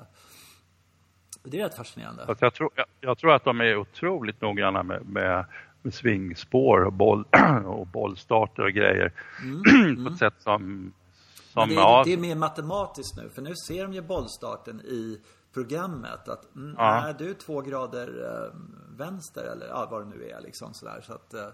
Det 1.43 1.59
är 1.59 1.63
rätt 1.63 1.75
fascinerande. 1.75 2.35
Jag 2.39 2.53
tror, 2.53 2.69
jag, 2.75 2.85
jag 3.01 3.17
tror 3.17 3.33
att 3.33 3.43
de 3.43 3.61
är 3.61 3.77
otroligt 3.77 4.41
noggranna 4.41 4.83
med, 4.83 5.05
med, 5.05 5.45
med 5.81 5.93
svingspår 5.93 6.85
och, 6.85 6.93
boll, 6.93 7.25
och 7.65 7.87
bollstarter 7.87 8.63
och 8.63 8.71
grejer. 8.71 9.13
Mm, 9.41 9.63
på 9.63 9.69
ett 9.69 10.07
mm. 10.07 10.17
sätt 10.17 10.35
som... 10.37 10.93
som 11.53 11.69
det, 11.69 11.75
är, 11.75 11.79
ja. 11.79 12.01
det 12.05 12.13
är 12.13 12.17
mer 12.17 12.35
matematiskt 12.35 13.17
nu, 13.17 13.29
för 13.29 13.41
nu 13.41 13.55
ser 13.67 13.83
de 13.83 13.93
ju 13.93 14.01
bollstarten 14.01 14.81
i 14.81 15.19
programmet. 15.53 16.29
Att 16.29 16.55
mm, 16.55 16.75
ja. 16.77 17.07
är 17.07 17.13
du 17.13 17.33
två 17.33 17.61
grader 17.61 18.07
eh, 18.25 18.59
vänster 18.97 19.43
eller 19.43 19.67
ja, 19.67 19.87
vad 19.91 20.01
det 20.01 20.17
nu 20.17 20.29
är 20.29 20.41
liksom 20.41 20.73
sådär. 20.73 21.01
Så 21.03 21.13
att 21.13 21.33
eh, 21.33 21.47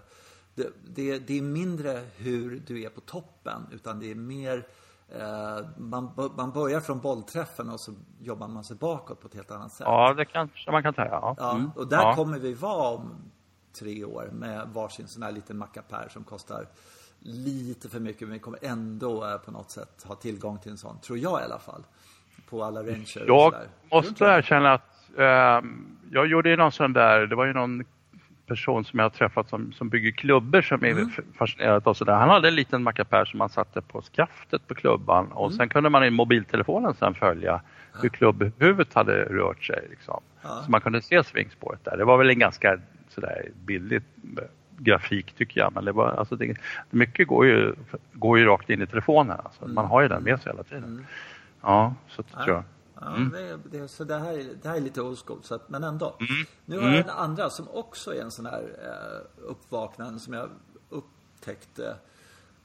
det, 0.54 0.68
det, 0.94 1.18
det, 1.18 1.38
är 1.38 1.42
mindre 1.42 2.02
hur 2.16 2.62
du 2.66 2.82
är 2.82 2.88
på 2.88 3.00
toppen 3.00 3.66
utan 3.72 4.00
det 4.00 4.10
är 4.10 4.14
mer 4.14 4.66
eh, 5.08 5.66
man, 5.76 6.10
man 6.36 6.52
börjar 6.52 6.80
från 6.80 7.00
bollträffen 7.00 7.70
och 7.70 7.80
så 7.80 7.92
jobbar 8.20 8.48
man 8.48 8.64
sig 8.64 8.76
bakåt 8.76 9.20
på 9.20 9.26
ett 9.26 9.34
helt 9.34 9.50
annat 9.50 9.72
sätt. 9.72 9.86
Ja, 9.86 10.14
det 10.14 10.24
kanske 10.24 10.70
man 10.70 10.82
kan 10.82 10.94
säga. 10.94 11.08
Ja. 11.10 11.34
ja 11.38 11.54
mm. 11.54 11.70
och 11.76 11.88
där 11.88 12.02
ja. 12.02 12.14
kommer 12.14 12.38
vi 12.38 12.54
vara 12.54 12.88
om 12.88 13.32
tre 13.78 14.04
år 14.04 14.30
med 14.32 14.68
varsin 14.68 15.08
sån 15.08 15.22
här 15.22 15.32
liten 15.32 15.58
mackapär 15.58 16.08
som 16.08 16.24
kostar 16.24 16.68
lite 17.18 17.88
för 17.88 18.00
mycket 18.00 18.28
men 18.28 18.32
vi 18.32 18.38
kommer 18.38 18.58
ändå 18.62 19.40
på 19.44 19.50
något 19.50 19.70
sätt 19.70 20.04
ha 20.08 20.14
tillgång 20.14 20.58
till 20.58 20.70
en 20.70 20.78
sån, 20.78 21.00
tror 21.00 21.18
jag 21.18 21.40
i 21.40 21.44
alla 21.44 21.58
fall 21.58 21.84
på 22.50 22.64
alla 22.64 22.80
ranger. 22.80 23.24
Jag 23.26 23.54
måste 23.90 24.24
erkänna 24.24 24.72
att 24.72 25.10
eh, 25.18 25.60
jag 26.10 26.26
gjorde 26.26 26.50
ju 26.50 26.56
någon 26.56 26.72
sån 26.72 26.92
där, 26.92 27.26
det 27.26 27.36
var 27.36 27.44
ju 27.44 27.52
någon 27.52 27.84
person 28.46 28.84
som 28.84 28.98
jag 28.98 29.04
har 29.04 29.10
träffat 29.10 29.48
som, 29.48 29.72
som 29.72 29.88
bygger 29.88 30.10
klubbor 30.10 30.62
som 30.62 30.84
är 30.84 30.90
mm. 30.90 31.10
fascinerad 31.38 31.88
av 31.88 31.94
sådär. 31.94 32.12
Han 32.12 32.28
hade 32.28 32.48
en 32.48 32.54
liten 32.54 32.82
mackapär 32.82 33.24
som 33.24 33.38
man 33.38 33.48
satte 33.48 33.80
på 33.80 34.02
skaftet 34.02 34.68
på 34.68 34.74
klubban 34.74 35.32
och 35.32 35.46
mm. 35.46 35.56
sen 35.56 35.68
kunde 35.68 35.90
man 35.90 36.04
i 36.04 36.10
mobiltelefonen 36.10 36.94
sen 36.94 37.14
följa 37.14 37.60
hur 38.02 38.08
klubbhuvudet 38.08 38.94
hade 38.94 39.24
rört 39.24 39.64
sig. 39.64 39.86
Liksom. 39.90 40.20
Ja. 40.42 40.62
Så 40.64 40.70
man 40.70 40.80
kunde 40.80 41.02
se 41.02 41.24
svingspåret 41.24 41.84
där. 41.84 41.96
Det 41.96 42.04
var 42.04 42.18
väl 42.18 42.30
en 42.30 42.38
ganska 42.38 42.78
sådär 43.08 43.48
billig 43.64 44.02
eh, 44.22 44.44
grafik 44.78 45.32
tycker 45.32 45.60
jag. 45.60 45.72
Men 45.74 45.84
det 45.84 45.92
var, 45.92 46.08
alltså 46.08 46.36
det, 46.36 46.56
mycket 46.90 47.28
går 47.28 47.46
ju, 47.46 47.74
går 48.12 48.38
ju 48.38 48.44
rakt 48.44 48.70
in 48.70 48.82
i 48.82 48.86
telefonen. 48.86 49.36
Alltså. 49.44 49.64
Mm. 49.64 49.74
Man 49.74 49.86
har 49.86 50.02
ju 50.02 50.08
den 50.08 50.22
med 50.22 50.40
sig 50.40 50.52
hela 50.52 50.62
tiden. 50.62 51.06
Mm. 51.64 51.74
Ja, 51.76 51.94
så 52.08 52.22
tror 52.22 52.48
jag. 52.48 52.64
Ja, 53.00 53.16
mm. 53.16 53.30
det, 53.30 53.78
det, 53.78 53.88
så 53.88 54.04
det 54.04 54.18
här, 54.18 54.54
det 54.62 54.68
här 54.68 54.76
är 54.76 54.80
lite 54.80 55.02
old 55.02 55.18
school, 55.18 55.42
så 55.42 55.54
att, 55.54 55.68
men 55.68 55.84
ändå. 55.84 56.16
Mm. 56.20 56.46
Nu 56.64 56.76
har 56.76 56.84
jag 56.84 56.94
mm. 56.94 57.08
en 57.08 57.16
andra 57.16 57.50
som 57.50 57.68
också 57.68 58.14
är 58.14 58.22
en 58.22 58.30
sån 58.30 58.46
här 58.46 58.62
eh, 58.62 59.48
uppvaknande 59.48 60.20
som 60.20 60.32
jag 60.32 60.48
upptäckte. 60.88 61.96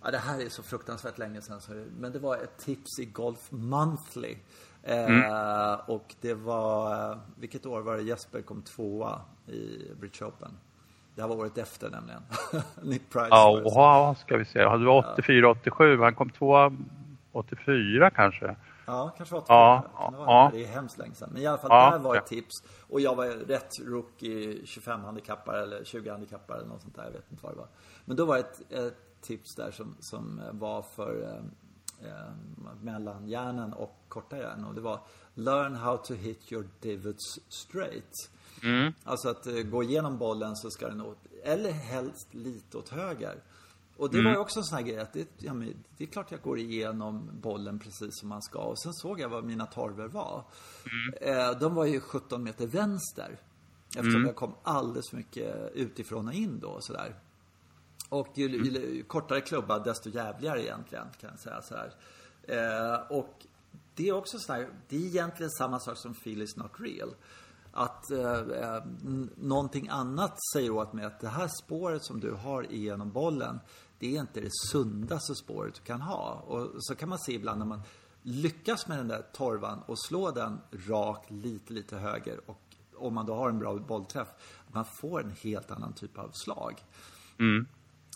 Ja, 0.04 0.12
det 0.12 0.18
här 0.18 0.42
är 0.46 0.50
så 0.50 0.64
fruktansvärt 0.64 1.18
länge 1.18 1.42
sedan, 1.42 1.62
så, 1.62 1.86
men 2.00 2.12
det 2.12 2.20
var 2.20 2.36
ett 2.36 2.58
tips 2.58 3.00
i 3.00 3.06
Golf 3.06 3.48
Monthly. 3.50 4.38
Eh, 4.84 5.06
mm. 5.06 5.80
Och 5.88 6.16
det 6.22 6.34
var, 6.34 7.20
vilket 7.40 7.66
år 7.66 7.82
var 7.82 7.98
det 7.98 8.04
Jesper 8.04 8.42
kom 8.42 8.62
tvåa 8.62 9.22
i 9.48 9.94
British 10.00 10.22
Open? 10.22 10.52
Det 11.16 11.22
här 11.22 11.30
var 11.30 11.36
året 11.36 11.58
efter 11.58 11.90
nämligen. 11.90 12.22
Nick 12.84 13.10
Price. 13.10 13.28
Ja, 13.30 14.16
ska 14.20 14.38
vi 14.38 14.46
se. 14.46 14.60
Det 14.60 14.86
var 14.86 15.14
84, 15.14 15.50
87. 15.50 15.98
Han 15.98 16.16
kom 16.16 16.30
tvåa 16.30 16.72
84 17.32 18.10
kanske. 18.10 18.56
Ja, 18.90 19.12
kanske 19.18 19.36
var 19.36 19.42
två. 19.42 19.46
Ja, 19.54 19.84
ja, 19.94 20.14
ja. 20.18 20.50
Det 20.54 20.64
är 20.64 20.68
hemskt 20.68 20.98
länge 20.98 21.16
sedan. 21.16 21.30
Men 21.34 21.42
i 21.42 21.46
alla 21.46 21.58
fall, 21.58 21.70
ja, 21.72 21.86
det 21.86 21.92
här 21.92 22.00
var 22.00 22.16
ett 22.16 22.28
tips. 22.28 22.64
Och 22.90 23.02
jag 23.02 23.16
var 23.16 23.26
rätt 23.28 23.80
rookie, 23.80 24.66
25 24.66 25.04
handikappar 25.04 25.54
eller 25.54 25.84
20 25.84 26.10
handikappar 26.10 26.56
eller 26.56 26.68
något 26.68 26.82
sånt 26.82 26.96
där. 26.96 27.04
Jag 27.04 27.12
vet 27.12 27.32
inte 27.32 27.44
vad 27.44 27.54
det 27.54 27.58
var. 27.58 27.68
Men 28.06 28.18
då 28.18 28.26
var 28.26 28.36
det 28.36 28.42
ett, 28.42 28.72
ett 28.72 29.22
tips 29.22 29.56
där 29.56 29.72
som, 29.72 29.96
som 30.00 30.42
var 30.52 30.82
för 30.82 31.24
eh, 31.24 32.10
eh, 32.10 32.32
mellanhjärnan 32.82 33.74
och 33.74 33.96
korta 34.08 34.38
hjärnan. 34.38 34.66
Och 34.66 34.76
det 34.76 34.82
var 34.82 35.00
Learn 35.34 35.76
how 35.76 35.98
to 35.98 36.14
hit 36.14 36.52
your 36.52 36.68
divots 36.80 37.40
straight. 37.50 38.30
Mm. 38.64 38.94
Alltså 39.04 39.30
att 39.30 39.48
eh, 39.48 39.54
gå 39.54 39.84
igenom 39.84 40.18
bollen 40.18 40.56
så 40.56 40.70
ska 40.70 40.88
den 40.88 41.02
åt, 41.02 41.18
eller 41.44 41.72
helst 41.72 42.28
lite 42.34 42.78
åt 42.78 42.90
höger. 42.90 43.36
Och 44.00 44.10
det 44.10 44.18
mm. 44.18 44.26
var 44.26 44.32
ju 44.32 44.38
också 44.38 44.60
en 44.60 44.66
sån 44.66 44.78
här 44.78 44.86
grej 44.86 45.00
att 45.00 45.14
det, 45.14 45.28
ja, 45.38 45.54
det 45.98 46.04
är 46.04 46.08
klart 46.08 46.32
jag 46.32 46.42
går 46.42 46.60
igenom 46.60 47.30
bollen 47.34 47.80
precis 47.80 48.20
som 48.20 48.30
man 48.30 48.42
ska. 48.42 48.60
Och 48.60 48.80
sen 48.80 48.94
såg 48.94 49.20
jag 49.20 49.30
vad 49.30 49.44
mina 49.44 49.66
torver 49.66 50.08
var. 50.08 50.46
Mm. 51.22 51.38
Eh, 51.38 51.60
de 51.60 51.76
var 51.76 51.86
ju 51.86 52.00
17 52.00 52.44
meter 52.44 52.68
vänster. 52.68 53.40
Eftersom 53.88 54.16
mm. 54.16 54.26
jag 54.26 54.36
kom 54.36 54.56
alldeles 54.64 55.10
för 55.10 55.18
mycket 55.18 55.72
utifrån 55.74 56.28
och 56.28 56.34
in 56.34 56.60
då 56.60 56.68
och 56.68 56.84
sådär. 56.84 57.16
Och 58.10 58.28
ju, 58.36 58.48
ju, 58.48 58.64
ju, 58.64 58.92
mm. 58.92 59.04
kortare 59.08 59.42
klubba 59.42 59.80
desto 59.80 60.10
jävligare 60.10 60.64
egentligen 60.64 61.08
kan 61.20 61.30
jag 61.30 61.40
säga 61.40 61.62
så 61.62 61.76
här. 61.76 61.94
Eh, 62.44 63.18
och 63.18 63.46
det 63.96 64.10
är 64.10 64.14
också 64.14 64.40
så 64.40 64.54
här, 64.54 64.70
det 64.90 64.96
är 64.96 65.06
egentligen 65.06 65.50
samma 65.50 65.80
sak 65.80 65.98
som 65.98 66.16
feel 66.16 66.42
is 66.42 66.56
not 66.58 66.72
real 66.80 67.16
att 67.72 68.12
eh, 68.12 68.40
eh 68.40 68.84
någonting 69.36 69.88
annat 69.90 70.38
säger 70.54 70.72
åt 70.72 70.94
mig 70.94 71.06
att 71.06 71.20
det 71.20 71.28
här 71.28 71.50
spåret 71.64 72.04
som 72.04 72.20
du 72.20 72.32
har 72.32 72.72
igenom 72.72 73.12
bollen 73.12 73.60
det 74.00 74.16
är 74.16 74.22
inte 74.22 74.42
det 74.42 74.52
sundaste 74.72 75.36
spåret 75.36 75.76
du 75.76 75.82
kan 75.82 76.02
ha. 76.02 76.34
Och 76.34 76.70
så 76.80 76.96
kan 76.96 77.10
man 77.10 77.20
se 77.20 77.34
ibland 77.34 77.60
när 77.60 77.66
man 77.66 77.82
lyckas 78.22 78.88
med 78.88 78.98
den 78.98 79.08
där 79.08 79.22
torvan 79.34 79.80
och 79.86 80.00
slå 80.00 80.32
den 80.32 80.60
rakt 80.72 81.32
lite, 81.32 81.74
lite 81.74 81.98
höger 81.98 82.50
och 82.50 82.70
om 82.96 83.14
man 83.14 83.26
då 83.26 83.36
har 83.36 83.50
en 83.50 83.60
bra 83.60 83.76
bollträff, 83.76 84.28
man 84.68 84.86
får 84.86 85.24
en 85.24 85.32
helt 85.32 85.72
annan 85.72 85.94
typ 85.94 86.18
av 86.18 86.32
slag. 86.34 86.84
Mm. 87.40 87.66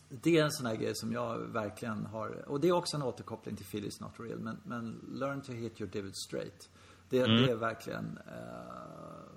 Det 0.10 0.38
är 0.38 0.44
en 0.44 0.52
sån 0.52 0.66
här 0.66 0.76
grej 0.76 0.96
som 0.96 1.12
jag 1.12 1.38
verkligen 1.38 2.06
har, 2.06 2.50
och 2.50 2.60
det 2.60 2.68
är 2.68 2.72
också 2.72 2.98
en 2.98 3.04
återkoppling 3.04 3.56
till 3.56 3.66
Phillies 3.66 4.00
Not 4.00 4.20
Real, 4.20 4.40
men, 4.40 4.58
men 4.64 5.00
learn 5.14 5.42
to 5.42 5.52
hit 5.52 5.82
your 5.82 5.92
divot 5.92 6.18
straight. 6.18 6.70
Det, 7.10 7.20
mm. 7.20 7.42
det 7.42 7.52
är 7.52 7.56
verkligen, 7.56 8.20
uh, 8.28 9.34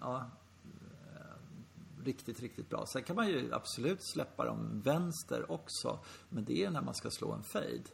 ja, 0.00 0.30
riktigt, 2.06 2.40
riktigt 2.40 2.70
bra. 2.70 2.84
Sen 2.86 3.02
kan 3.02 3.16
man 3.16 3.28
ju 3.28 3.52
absolut 3.52 3.98
släppa 4.02 4.44
dem 4.44 4.82
vänster 4.84 5.52
också. 5.52 5.98
Men 6.28 6.44
det 6.44 6.64
är 6.64 6.70
när 6.70 6.82
man 6.82 6.94
ska 6.94 7.10
slå 7.10 7.32
en 7.32 7.42
fade. 7.42 7.84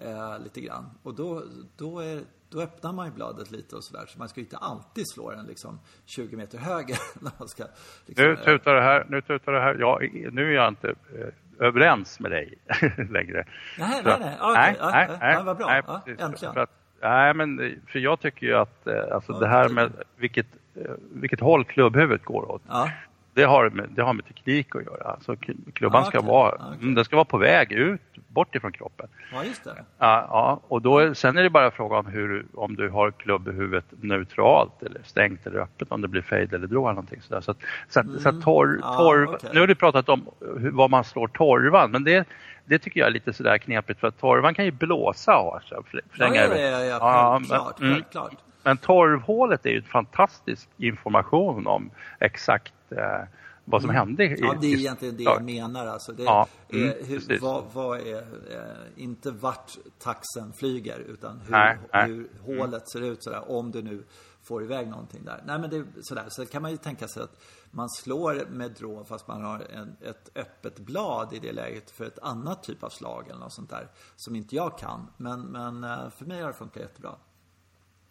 Eh, 0.00 0.38
lite 0.44 0.60
grann. 0.60 0.90
Och 1.02 1.14
då, 1.14 1.42
då, 1.76 2.00
är, 2.00 2.20
då 2.50 2.62
öppnar 2.62 2.92
man 2.92 3.06
ju 3.06 3.12
bladet 3.12 3.50
lite 3.50 3.76
och 3.76 3.84
sådär. 3.84 4.06
Så 4.06 4.18
man 4.18 4.28
ska 4.28 4.40
ju 4.40 4.44
inte 4.44 4.56
alltid 4.56 5.04
slå 5.14 5.30
den 5.30 5.46
liksom 5.46 5.80
20 6.06 6.36
meter 6.36 6.58
höger. 6.58 6.98
när 7.24 7.32
man 7.38 7.48
ska, 7.48 7.64
liksom, 8.06 8.24
nu 8.26 8.36
tutar 8.36 8.74
det 8.74 8.82
här. 8.82 9.06
Nu 9.08 9.20
tutar 9.20 9.52
det 9.52 9.60
här. 9.60 9.76
Ja, 9.80 10.00
nu 10.32 10.50
är 10.50 10.54
jag 10.54 10.68
inte 10.68 10.88
eh, 10.88 11.66
överens 11.66 12.20
med 12.20 12.30
dig 12.30 12.58
längre. 13.10 13.44
Nej, 13.78 14.02
nej, 14.04 14.16
nej. 14.20 14.36
Okay. 14.40 14.54
nej, 14.54 14.76
ja, 14.78 14.90
nej, 14.90 15.18
nej, 15.20 15.44
vad 15.44 15.56
bra. 15.56 15.66
Nej, 15.66 15.82
ja, 15.86 16.02
äntligen. 16.18 16.54
För 16.54 16.60
att, 16.60 16.70
nej, 17.00 17.34
men 17.34 17.80
för 17.86 17.98
jag 17.98 18.20
tycker 18.20 18.46
ju 18.46 18.54
att 18.54 18.86
eh, 18.86 19.02
alltså 19.12 19.32
ja, 19.32 19.38
det 19.38 19.48
här 19.48 19.68
med 19.68 19.92
vilket, 20.16 20.46
eh, 20.74 20.92
vilket 21.12 21.40
håll 21.40 21.64
klubbhuvudet 21.64 22.24
går 22.24 22.50
åt. 22.50 22.62
Ja 22.68 22.90
det 23.38 23.44
har 23.44 23.70
med, 23.70 23.88
det 23.90 24.02
har 24.02 24.12
med 24.12 24.24
teknik 24.24 24.76
att 24.76 24.84
göra. 24.84 25.10
Alltså, 25.10 25.36
klubban 25.72 26.02
ah, 26.02 26.08
okay. 26.08 26.20
ska, 26.20 26.28
vara, 26.28 26.56
ah, 26.58 26.74
okay. 26.74 26.94
den 26.94 27.04
ska 27.04 27.16
vara 27.16 27.24
på 27.24 27.38
väg 27.38 27.72
ut, 27.72 28.00
bort 28.28 28.54
ifrån 28.54 28.72
kroppen. 28.72 29.08
Ja, 29.32 29.44
just 29.44 29.64
det. 29.64 29.84
Ja, 29.98 30.26
ja 30.30 30.60
och 30.68 30.82
då, 30.82 31.14
sen 31.14 31.38
är 31.38 31.42
det 31.42 31.50
bara 31.50 31.70
fråga 31.70 31.96
om 31.96 32.06
hur, 32.06 32.46
om 32.54 32.76
du 32.76 32.88
har 32.88 33.10
klubbhuvudet 33.10 33.84
neutralt 34.00 34.82
eller 34.82 35.00
stängt 35.04 35.46
eller 35.46 35.58
öppet, 35.58 35.92
om 35.92 36.02
det 36.02 36.08
blir 36.08 36.22
fade 36.22 36.42
eller 36.42 36.66
draw 36.66 36.80
eller 36.80 36.88
någonting 36.88 37.22
sådär. 37.22 37.40
Så, 37.40 37.50
att, 37.50 37.58
så, 37.88 38.00
mm. 38.00 38.18
så 38.18 38.32
torr, 38.32 38.80
ah, 38.82 38.96
torv, 38.96 39.28
okay. 39.28 39.50
nu 39.52 39.60
har 39.60 39.66
du 39.66 39.74
pratat 39.74 40.08
om 40.08 40.28
hur, 40.58 40.70
vad 40.70 40.90
man 40.90 41.04
slår 41.04 41.28
torvan, 41.28 41.90
men 41.90 42.04
det, 42.04 42.28
det 42.64 42.78
tycker 42.78 43.00
jag 43.00 43.06
är 43.06 43.12
lite 43.12 43.32
sådär 43.32 43.58
knepigt 43.58 44.00
för 44.00 44.08
att 44.08 44.18
torvan 44.20 44.54
kan 44.54 44.64
ju 44.64 44.70
blåsa 44.70 45.32
av 45.32 45.60
sig. 45.60 45.78
Ja, 45.92 46.34
ja, 46.34 46.34
ja, 46.34 46.56
ja, 46.56 46.84
ja, 46.84 47.38
självklart, 47.38 47.80
mm, 47.80 47.94
självklart. 47.94 48.47
Men 48.62 48.76
torvhålet 48.76 49.66
är 49.66 49.70
ju 49.70 49.82
fantastisk 49.82 50.68
information 50.76 51.66
om 51.66 51.90
exakt 52.20 52.74
eh, 52.90 53.28
vad 53.64 53.82
som 53.82 53.90
mm. 53.90 53.98
hände. 54.00 54.24
I, 54.24 54.36
ja, 54.40 54.54
det 54.60 54.66
är 54.66 54.76
egentligen 54.76 55.16
det 55.16 55.22
jag 55.22 55.44
menar. 55.44 55.86
Alltså. 55.86 56.12
Det 56.12 56.22
ja, 56.22 56.48
mm, 56.72 56.88
är, 56.88 57.06
hur, 57.06 57.40
vad, 57.40 57.64
vad, 57.72 58.00
är, 58.00 58.18
eh, 58.50 59.02
inte 59.02 59.30
vart 59.30 59.72
taxen 59.98 60.52
flyger, 60.52 60.98
utan 60.98 61.40
hur, 61.40 61.50
nej, 61.50 61.78
nej. 61.92 62.06
hur 62.06 62.30
mm. 62.44 62.58
hålet 62.58 62.90
ser 62.90 63.00
ut 63.00 63.22
sådär, 63.22 63.50
om 63.50 63.70
du 63.70 63.82
nu 63.82 64.04
får 64.42 64.62
iväg 64.62 64.88
någonting 64.88 65.24
där. 65.24 65.42
Nej, 65.46 65.58
men 65.58 65.70
det, 65.70 65.84
sådär. 66.02 66.26
Så 66.28 66.46
kan 66.46 66.62
man 66.62 66.70
ju 66.70 66.76
tänka 66.76 67.08
sig 67.08 67.22
att 67.22 67.40
man 67.70 67.88
slår 67.88 68.46
med 68.50 68.70
drå 68.70 69.04
fast 69.04 69.28
man 69.28 69.44
har 69.44 69.66
en, 69.70 69.96
ett 70.00 70.30
öppet 70.34 70.78
blad 70.78 71.32
i 71.32 71.38
det 71.38 71.52
läget 71.52 71.90
för 71.90 72.04
ett 72.04 72.18
annat 72.18 72.62
typ 72.62 72.82
av 72.82 72.88
slag 72.88 73.28
eller 73.28 73.40
något 73.40 73.52
sånt 73.52 73.70
där. 73.70 73.88
Som 74.16 74.36
inte 74.36 74.56
jag 74.56 74.78
kan. 74.78 75.06
Men, 75.16 75.40
men 75.40 75.84
eh, 75.84 76.10
för 76.10 76.24
mig 76.24 76.40
har 76.40 76.48
det 76.48 76.54
funkat 76.54 76.82
jättebra. 76.82 77.14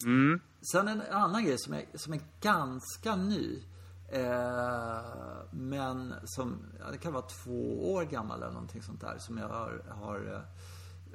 Mm. 0.06 0.40
Sen 0.72 0.88
en 0.88 1.02
annan 1.02 1.46
grej 1.46 1.58
som 1.58 1.74
är, 1.74 1.86
som 1.96 2.14
är 2.14 2.20
ganska 2.42 3.16
ny. 3.16 3.64
Eh, 4.12 5.02
men 5.52 6.14
som, 6.24 6.60
det 6.92 6.98
kan 6.98 7.14
vara 7.14 7.26
två 7.44 7.94
år 7.94 8.04
gammal 8.04 8.42
eller 8.42 8.54
någonting 8.54 8.82
sånt 8.82 9.02
där. 9.02 9.18
Som 9.20 9.38
jag 9.38 9.48
har, 9.48 9.84
har 9.90 10.44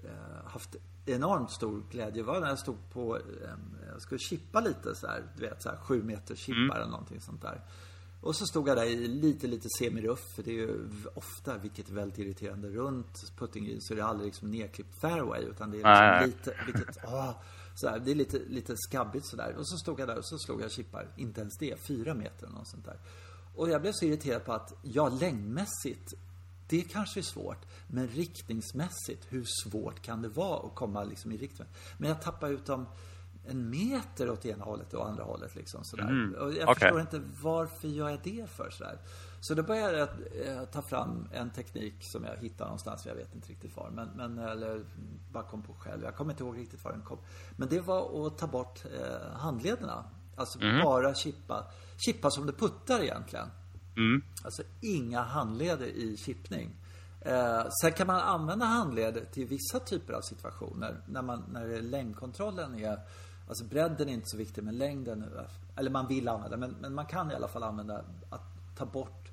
eh, 0.05 0.51
haft 0.51 0.77
enormt 1.07 1.51
stor 1.51 1.83
glädje. 1.91 2.23
Var 2.23 2.41
när 2.41 2.49
jag 2.49 2.59
stod 2.59 2.91
på, 2.93 3.17
eh, 3.17 3.23
jag 3.93 4.03
skulle 4.03 4.19
chippa 4.19 4.61
lite 4.61 4.95
så 4.95 5.07
här, 5.07 5.23
du 5.37 5.43
vet 5.43 5.63
så 5.63 5.69
här 5.69 5.77
sju 5.77 6.03
meter 6.03 6.37
chippar 6.37 6.63
mm. 6.63 6.77
eller 6.77 6.91
någonting 6.91 7.21
sånt 7.21 7.43
där. 7.43 7.61
Och 8.21 8.37
så 8.37 8.47
stod 8.47 8.69
jag 8.69 8.77
där 8.77 8.85
i 8.85 9.09
lite, 9.09 9.47
lite 9.47 9.69
semiruff. 9.79 10.35
För 10.35 10.43
det 10.43 10.51
är 10.51 10.55
ju 10.55 10.89
ofta, 11.15 11.59
vilket 11.59 11.91
är 11.91 11.95
väldigt 11.95 12.19
irriterande, 12.19 12.69
runt 12.69 13.33
putting 13.39 13.81
så 13.81 13.93
är 13.93 13.97
det 13.97 14.05
aldrig 14.05 14.27
liksom 14.27 14.51
nedklippt 14.51 15.01
fairway. 15.01 15.43
Utan 15.43 15.71
det 15.71 15.81
är 15.81 16.21
liksom 16.21 16.27
lite, 16.27 16.65
vilket, 16.67 16.99
åh, 17.05 17.31
sådär, 17.75 17.99
det 17.99 18.11
är 18.11 18.15
lite, 18.15 18.39
lite 18.39 18.77
skabbigt 18.77 19.27
sådär. 19.27 19.55
Och 19.59 19.69
så 19.69 19.77
stod 19.77 20.01
jag 20.01 20.09
där 20.09 20.19
och 20.19 20.25
så 20.25 20.39
slog 20.39 20.63
jag 20.63 20.71
chippar, 20.71 21.09
inte 21.17 21.41
ens 21.41 21.59
det, 21.59 21.87
fyra 21.87 22.15
meter 22.15 22.47
eller 22.47 22.57
något 22.57 22.69
sånt 22.69 22.85
där. 22.85 22.97
Och 23.55 23.71
jag 23.71 23.81
blev 23.81 23.93
så 23.93 24.05
irriterad 24.05 24.45
på 24.45 24.53
att, 24.53 24.73
ja 24.83 25.09
längdmässigt, 25.09 26.15
det 26.69 26.83
kanske 26.83 27.21
är 27.21 27.23
svårt. 27.23 27.67
Men 27.87 28.09
riktningsmässigt, 28.09 29.27
hur 29.29 29.45
svårt 29.65 30.03
kan 30.03 30.23
det 30.23 30.29
vara 30.29 30.67
att 30.67 30.75
komma 30.75 31.05
liksom 31.05 31.33
i 31.33 31.37
riktning? 31.37 31.69
Men 31.99 32.09
jag 32.09 32.23
tappade 32.23 32.53
ut 32.53 32.67
dem 32.67 32.87
en 33.47 33.71
meter 33.71 34.31
åt 34.31 34.47
ena 34.47 34.65
hållet 34.65 34.95
och 34.95 35.09
andra 35.09 35.25
hållet. 35.25 35.55
Liksom, 35.55 35.85
sådär. 35.85 36.09
Mm. 36.09 36.35
Och 36.35 36.53
jag 36.53 36.69
okay. 36.69 36.75
förstår 36.75 37.01
inte 37.01 37.23
varför 37.43 37.89
gör 37.89 38.11
jag 38.11 38.21
det 38.25 38.51
för 38.51 38.71
sådär. 38.71 38.99
Så 39.45 39.55
då 39.55 39.63
började 39.63 39.99
jag 39.99 40.09
eh, 40.47 40.65
ta 40.65 40.83
fram 40.83 41.29
en 41.33 41.51
teknik 41.51 41.95
som 42.01 42.25
jag 42.25 42.37
hittade 42.37 42.65
någonstans, 42.65 43.07
jag 43.07 43.15
vet 43.15 43.35
inte 43.35 43.49
riktigt 43.49 43.77
var. 43.77 43.91
Men, 43.91 44.09
men 44.09 44.39
eller 44.39 44.85
bara 45.33 45.43
kom 45.43 45.63
på 45.63 45.75
själv. 45.75 46.03
Jag 46.05 46.17
kommer 46.17 46.33
inte 46.33 46.45
ihåg 46.45 46.59
riktigt 46.59 46.85
var 46.85 46.93
den 46.93 47.03
kom. 47.03 47.19
Men 47.57 47.69
det 47.69 47.81
var 47.81 48.27
att 48.27 48.39
ta 48.39 48.47
bort 48.47 48.85
eh, 48.85 49.39
handlederna. 49.39 50.05
Alltså 50.37 50.61
mm. 50.61 50.85
bara 50.85 51.15
chippa. 51.15 51.67
Chippa 51.97 52.31
som 52.31 52.47
det 52.47 52.53
puttar 52.53 53.03
egentligen. 53.03 53.49
Mm. 53.97 54.23
Alltså 54.45 54.63
inga 54.81 55.23
handleder 55.23 55.87
i 55.87 56.17
chippning. 56.17 56.71
Eh, 57.21 57.65
sen 57.83 57.93
kan 57.93 58.07
man 58.07 58.21
använda 58.21 58.67
handleder 58.67 59.25
till 59.33 59.47
vissa 59.47 59.81
typer 59.81 60.13
av 60.13 60.21
situationer. 60.21 61.01
När, 61.07 61.23
man, 61.23 61.45
när 61.53 61.83
längdkontrollen 61.83 62.75
är 62.75 63.01
Alltså 63.49 63.65
bredden 63.65 64.09
är 64.09 64.13
inte 64.13 64.29
så 64.29 64.37
viktig 64.37 64.65
men 64.65 64.79
längden, 64.79 65.25
eller 65.77 65.91
man 65.91 66.09
vill 66.09 66.29
använda 66.29 66.57
men, 66.57 66.77
men 66.81 66.95
man 66.95 67.07
kan 67.07 67.31
i 67.31 67.35
alla 67.35 67.49
fall 67.49 67.63
använda 67.63 68.05
att 68.31 68.43
ta 68.77 68.87
bort 68.87 69.32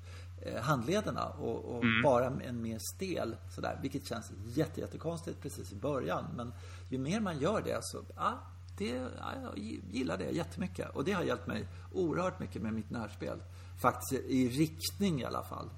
handlederna 0.60 1.26
och, 1.26 1.64
och 1.64 1.84
mm. 1.84 2.02
bara 2.02 2.26
en 2.26 2.62
mer 2.62 2.78
stel 2.78 3.36
sådär. 3.54 3.78
Vilket 3.82 4.06
känns 4.06 4.32
jätte, 4.44 4.80
jättekonstigt 4.80 5.42
precis 5.42 5.72
i 5.72 5.76
början. 5.76 6.24
Men 6.36 6.52
ju 6.88 6.98
mer 6.98 7.20
man 7.20 7.38
gör 7.38 7.62
det 7.62 7.78
så, 7.82 8.02
ja, 8.16 8.38
det, 8.78 8.88
ja, 8.88 9.32
jag 9.42 9.58
gillar 9.90 10.18
det 10.18 10.30
jättemycket. 10.30 10.90
Och 10.90 11.04
det 11.04 11.12
har 11.12 11.22
hjälpt 11.22 11.46
mig 11.46 11.68
oerhört 11.92 12.40
mycket 12.40 12.62
med 12.62 12.72
mitt 12.72 12.90
närspel. 12.90 13.42
Faktiskt 13.82 14.12
i 14.12 14.48
riktning 14.48 15.20
i 15.20 15.24
alla 15.24 15.42
fall 15.42 15.70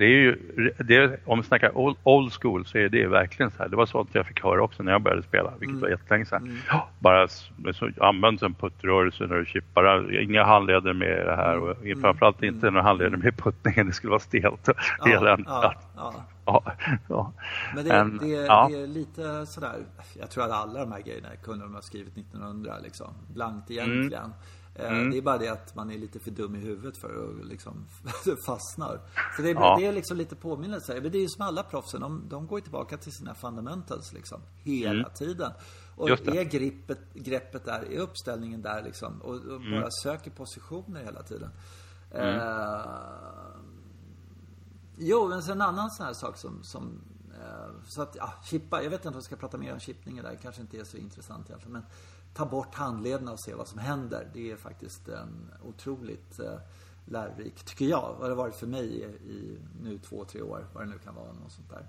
det 0.00 0.06
är 0.06 0.18
ju, 0.18 0.36
det, 0.78 1.20
om 1.24 1.40
vi 1.40 1.46
snackar 1.46 1.78
old, 1.78 1.96
old, 2.02 2.32
school 2.32 2.66
så 2.66 2.78
är 2.78 2.88
det 2.88 3.06
verkligen 3.06 3.50
så 3.50 3.62
här. 3.62 3.68
Det 3.68 3.76
var 3.76 3.86
sånt 3.86 4.08
jag 4.12 4.26
fick 4.26 4.42
höra 4.42 4.62
också 4.62 4.82
när 4.82 4.92
jag 4.92 5.02
började 5.02 5.22
spela, 5.22 5.50
vilket 5.50 5.68
mm. 5.68 5.80
var 5.80 5.88
jättelänge 5.88 6.26
sedan. 6.26 6.42
Mm. 6.42 6.56
bara 6.98 7.28
så, 7.28 7.90
använd 8.00 8.42
en 8.42 8.54
puttrörelse 8.54 9.26
när 9.26 9.36
du 9.36 9.46
chippar, 9.46 10.20
inga 10.20 10.44
handleder 10.44 10.92
med 10.92 11.26
det 11.26 11.36
här 11.36 11.58
och 11.58 11.84
mm. 11.84 12.00
framförallt 12.00 12.42
inte 12.42 12.66
mm. 12.66 12.74
några 12.74 12.86
handleder 12.86 13.16
med 13.16 13.36
puttningen, 13.36 13.86
det 13.86 13.92
skulle 13.92 14.10
vara 14.10 14.20
stelt. 14.20 14.68
Ja, 14.98 15.08
eländigt. 15.08 15.48
Ja, 15.48 15.74
ja. 15.96 16.14
Ja, 16.46 16.72
ja. 17.08 17.32
Men 17.74 17.84
det, 17.84 17.94
en, 17.94 18.18
det, 18.18 18.26
ja. 18.26 18.68
det, 18.70 18.82
är 18.82 18.86
lite 18.86 19.46
sådär, 19.46 19.76
jag 20.20 20.30
tror 20.30 20.44
att 20.44 20.50
alla 20.50 20.80
de 20.80 20.92
här 20.92 21.00
grejerna 21.00 21.28
kunde 21.42 21.64
de 21.64 21.74
ha 21.74 21.82
skrivit 21.82 22.16
1900 22.16 22.74
liksom, 22.82 23.08
blankt 23.34 23.70
egentligen. 23.70 24.24
Mm. 24.24 24.36
Eh, 24.80 24.92
mm. 24.92 25.10
Det 25.10 25.18
är 25.18 25.22
bara 25.22 25.38
det 25.38 25.48
att 25.48 25.74
man 25.74 25.90
är 25.90 25.98
lite 25.98 26.18
för 26.18 26.30
dum 26.30 26.56
i 26.56 26.58
huvudet 26.58 26.96
för 26.96 27.08
att 27.08 27.46
liksom 27.46 27.86
fastnar. 28.46 29.00
Så 29.36 29.42
det 29.42 29.50
är, 29.50 29.54
ja. 29.54 29.76
det 29.78 29.86
är 29.86 29.92
liksom 29.92 30.16
lite 30.16 30.36
påminnelse. 30.36 31.00
Det 31.00 31.18
är 31.18 31.22
ju 31.22 31.28
som 31.28 31.46
alla 31.46 31.62
proffsen, 31.62 32.00
de, 32.00 32.24
de 32.28 32.46
går 32.46 32.60
tillbaka 32.60 32.96
till 32.96 33.12
sina 33.12 33.34
fundamentals 33.34 34.12
liksom. 34.12 34.40
Hela 34.62 34.90
mm. 34.90 35.12
tiden. 35.14 35.52
Och 35.96 36.10
är 36.10 36.44
greppet, 36.44 37.14
greppet 37.14 37.64
där, 37.64 37.92
är 37.92 37.98
uppställningen 37.98 38.62
där 38.62 38.82
liksom. 38.82 39.22
Och, 39.22 39.34
och 39.34 39.56
mm. 39.56 39.80
bara 39.80 39.90
söker 40.02 40.30
positioner 40.30 41.04
hela 41.04 41.22
tiden. 41.22 41.50
Mm. 42.12 42.34
Uh, 42.34 42.86
jo, 44.96 45.28
men 45.28 45.42
sen 45.42 45.52
en 45.52 45.60
annan 45.60 45.90
sån 45.90 46.06
här 46.06 46.12
sak 46.12 46.36
som, 46.36 46.62
som 46.62 47.00
uh, 47.30 47.74
så 47.86 48.02
att, 48.02 48.16
ja, 48.16 48.34
chippa. 48.44 48.82
Jag 48.82 48.90
vet 48.90 49.00
inte 49.00 49.08
om 49.08 49.14
jag 49.14 49.24
ska 49.24 49.36
prata 49.36 49.58
mer 49.58 49.72
om 49.72 49.80
chippningen 49.80 50.24
där. 50.24 50.38
Kanske 50.42 50.60
inte 50.60 50.78
är 50.78 50.84
så 50.84 50.96
intressant 50.96 51.50
egentligen. 51.50 51.72
Men 51.72 51.84
ta 52.34 52.46
bort 52.46 52.74
handlederna 52.74 53.32
och 53.32 53.40
se 53.40 53.54
vad 53.54 53.68
som 53.68 53.78
händer. 53.78 54.30
Det 54.34 54.50
är 54.50 54.56
faktiskt 54.56 55.08
en 55.08 55.50
otroligt 55.62 56.38
eh, 56.38 56.58
lärorik, 57.04 57.64
tycker 57.64 57.84
jag. 57.84 58.16
Vad 58.20 58.30
det 58.30 58.34
varit 58.34 58.54
för 58.54 58.66
mig 58.66 58.86
i, 58.86 59.04
i 59.04 59.58
nu 59.82 59.98
två, 59.98 60.24
tre 60.24 60.42
år. 60.42 60.66
Vad 60.72 60.82
det 60.82 60.90
nu 60.90 60.98
kan 60.98 61.14
vara. 61.14 61.32
Något 61.32 61.52
sånt 61.52 61.70
där. 61.70 61.86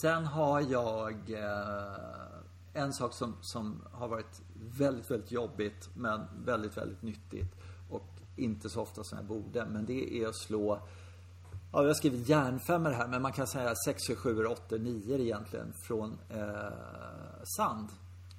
Sen 0.00 0.24
har 0.24 0.60
jag 0.60 1.30
eh, 1.30 2.82
en 2.82 2.92
sak 2.92 3.14
som, 3.14 3.36
som 3.40 3.82
har 3.92 4.08
varit 4.08 4.42
väldigt, 4.54 5.10
väldigt 5.10 5.32
jobbigt 5.32 5.88
men 5.94 6.20
väldigt, 6.44 6.76
väldigt 6.76 7.02
nyttigt. 7.02 7.54
Och 7.90 8.08
inte 8.36 8.70
så 8.70 8.82
ofta 8.82 9.04
som 9.04 9.18
jag 9.18 9.26
borde. 9.26 9.66
Men 9.66 9.86
det 9.86 10.22
är 10.22 10.28
att 10.28 10.36
slå 10.36 10.80
Ja, 11.72 11.80
jag 11.80 11.88
har 11.88 11.94
skrivit 11.94 12.28
järnfemmor 12.28 12.90
här, 12.90 13.08
men 13.08 13.22
man 13.22 13.32
kan 13.32 13.46
säga 13.46 13.74
6, 13.86 14.02
7, 14.16 14.46
8, 14.46 14.76
9 14.76 15.18
egentligen 15.18 15.72
från 15.86 16.18
eh, 16.28 17.42
sand. 17.56 17.88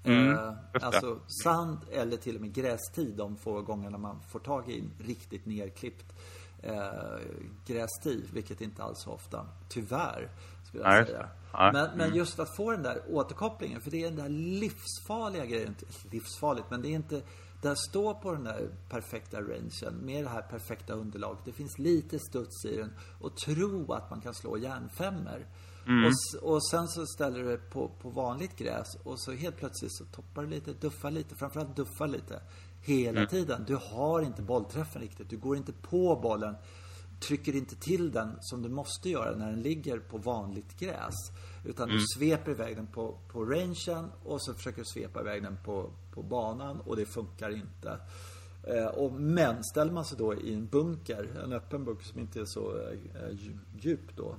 Mm, 0.06 0.38
eh, 0.38 0.54
alltså 0.82 1.20
sand 1.44 1.78
eller 1.92 2.18
till 2.18 2.36
och 2.36 2.42
med 2.42 2.54
grästid 2.54 3.16
de 3.16 3.38
få 3.38 3.62
gångerna 3.62 3.98
man 3.98 4.22
får 4.32 4.40
tag 4.40 4.70
i 4.70 4.80
en 4.80 4.92
riktigt 5.00 5.46
nerklippt 5.46 6.14
eh, 6.62 7.20
grästid, 7.66 8.30
vilket 8.34 8.62
inte 8.62 8.84
alls 8.84 9.00
så 9.04 9.12
ofta. 9.12 9.48
Tyvärr, 9.70 10.30
skulle 10.68 10.84
jag 10.84 10.94
Nej. 10.94 11.06
säga. 11.06 11.30
Nej. 11.54 11.74
Men, 11.74 11.90
men 11.90 12.08
mm. 12.08 12.18
just 12.18 12.40
att 12.40 12.56
få 12.56 12.72
den 12.72 12.84
där 12.84 13.02
återkopplingen, 13.10 13.82
för 13.82 13.92
det 13.92 14.04
är 14.04 14.06
den 14.06 14.16
där 14.16 14.30
livsfarliga 14.30 15.46
grejen. 15.46 15.76
Livsfarligt, 16.12 16.72
men 16.72 16.82
det 16.82 16.88
är 16.88 16.96
inte 16.96 17.22
där 17.62 17.76
står 17.76 18.14
på 18.14 18.32
den 18.32 18.44
där 18.44 18.70
perfekta 18.90 19.42
rangen 19.42 19.94
med 20.02 20.24
det 20.24 20.30
här 20.30 20.42
perfekta 20.42 20.94
underlaget. 20.94 21.46
Det 21.46 21.52
finns 21.52 21.80
lite 21.80 22.20
studs 22.20 22.66
i 22.66 22.78
den 22.78 22.94
och 23.22 23.38
tro 23.38 23.94
att 23.94 24.10
man 24.10 24.22
kan 24.22 24.34
slå 24.34 24.58
järnfemmor. 24.58 25.46
Mm. 25.88 26.06
Och, 26.06 26.52
och 26.54 26.68
sen 26.68 26.88
så 26.88 27.06
ställer 27.06 27.44
du 27.44 27.50
det 27.50 27.58
på, 27.58 27.92
på 28.02 28.10
vanligt 28.10 28.56
gräs 28.56 28.98
och 29.04 29.22
så 29.22 29.32
helt 29.32 29.58
plötsligt 29.58 29.96
så 29.96 30.06
toppar 30.06 30.44
du 30.44 30.50
lite, 30.50 30.74
duffar 30.74 31.12
lite, 31.12 31.36
framförallt 31.36 31.76
duffar 31.76 32.08
lite. 32.08 32.42
Hela 32.82 33.20
mm. 33.20 33.30
tiden. 33.30 33.64
Du 33.68 33.76
har 33.76 34.22
inte 34.22 34.42
bollträffen 34.42 35.02
riktigt. 35.02 35.30
Du 35.30 35.38
går 35.38 35.58
inte 35.58 35.74
på 35.74 36.16
bollen. 36.16 36.56
Trycker 37.20 37.56
inte 37.56 37.76
till 37.76 38.12
den 38.12 38.32
som 38.40 38.62
du 38.62 38.70
måste 38.70 39.10
göra 39.10 39.36
när 39.36 39.52
den 39.52 39.62
ligger 39.62 40.00
på 40.00 40.18
vanligt 40.18 40.80
gräs. 40.80 41.14
Utan 41.66 41.90
mm. 41.90 41.98
du 41.98 42.06
sveper 42.18 42.52
iväg 42.52 42.76
den 42.76 42.88
på, 42.88 43.18
på 43.32 43.46
rangen 43.46 44.12
och 44.24 44.42
så 44.42 44.54
försöker 44.54 44.78
du 44.78 44.86
svepa 44.86 45.22
iväg 45.22 45.44
den 45.44 45.58
på, 45.66 45.90
på 46.14 46.24
banan 46.24 46.82
och 46.82 46.96
det 46.96 47.06
funkar 47.06 47.50
inte. 47.50 48.00
Eh, 48.64 48.86
och, 48.86 49.12
men 49.12 49.64
ställer 49.64 49.92
man 49.92 50.06
sig 50.06 50.18
då 50.18 50.34
i 50.34 50.54
en 50.54 50.68
bunker, 50.68 51.42
en 51.44 51.54
öppen 51.54 51.86
bunker 51.86 52.06
som 52.06 52.20
inte 52.20 52.40
är 52.40 52.46
så 52.46 52.78
eh, 52.78 53.38
djup 53.80 54.16
då 54.16 54.36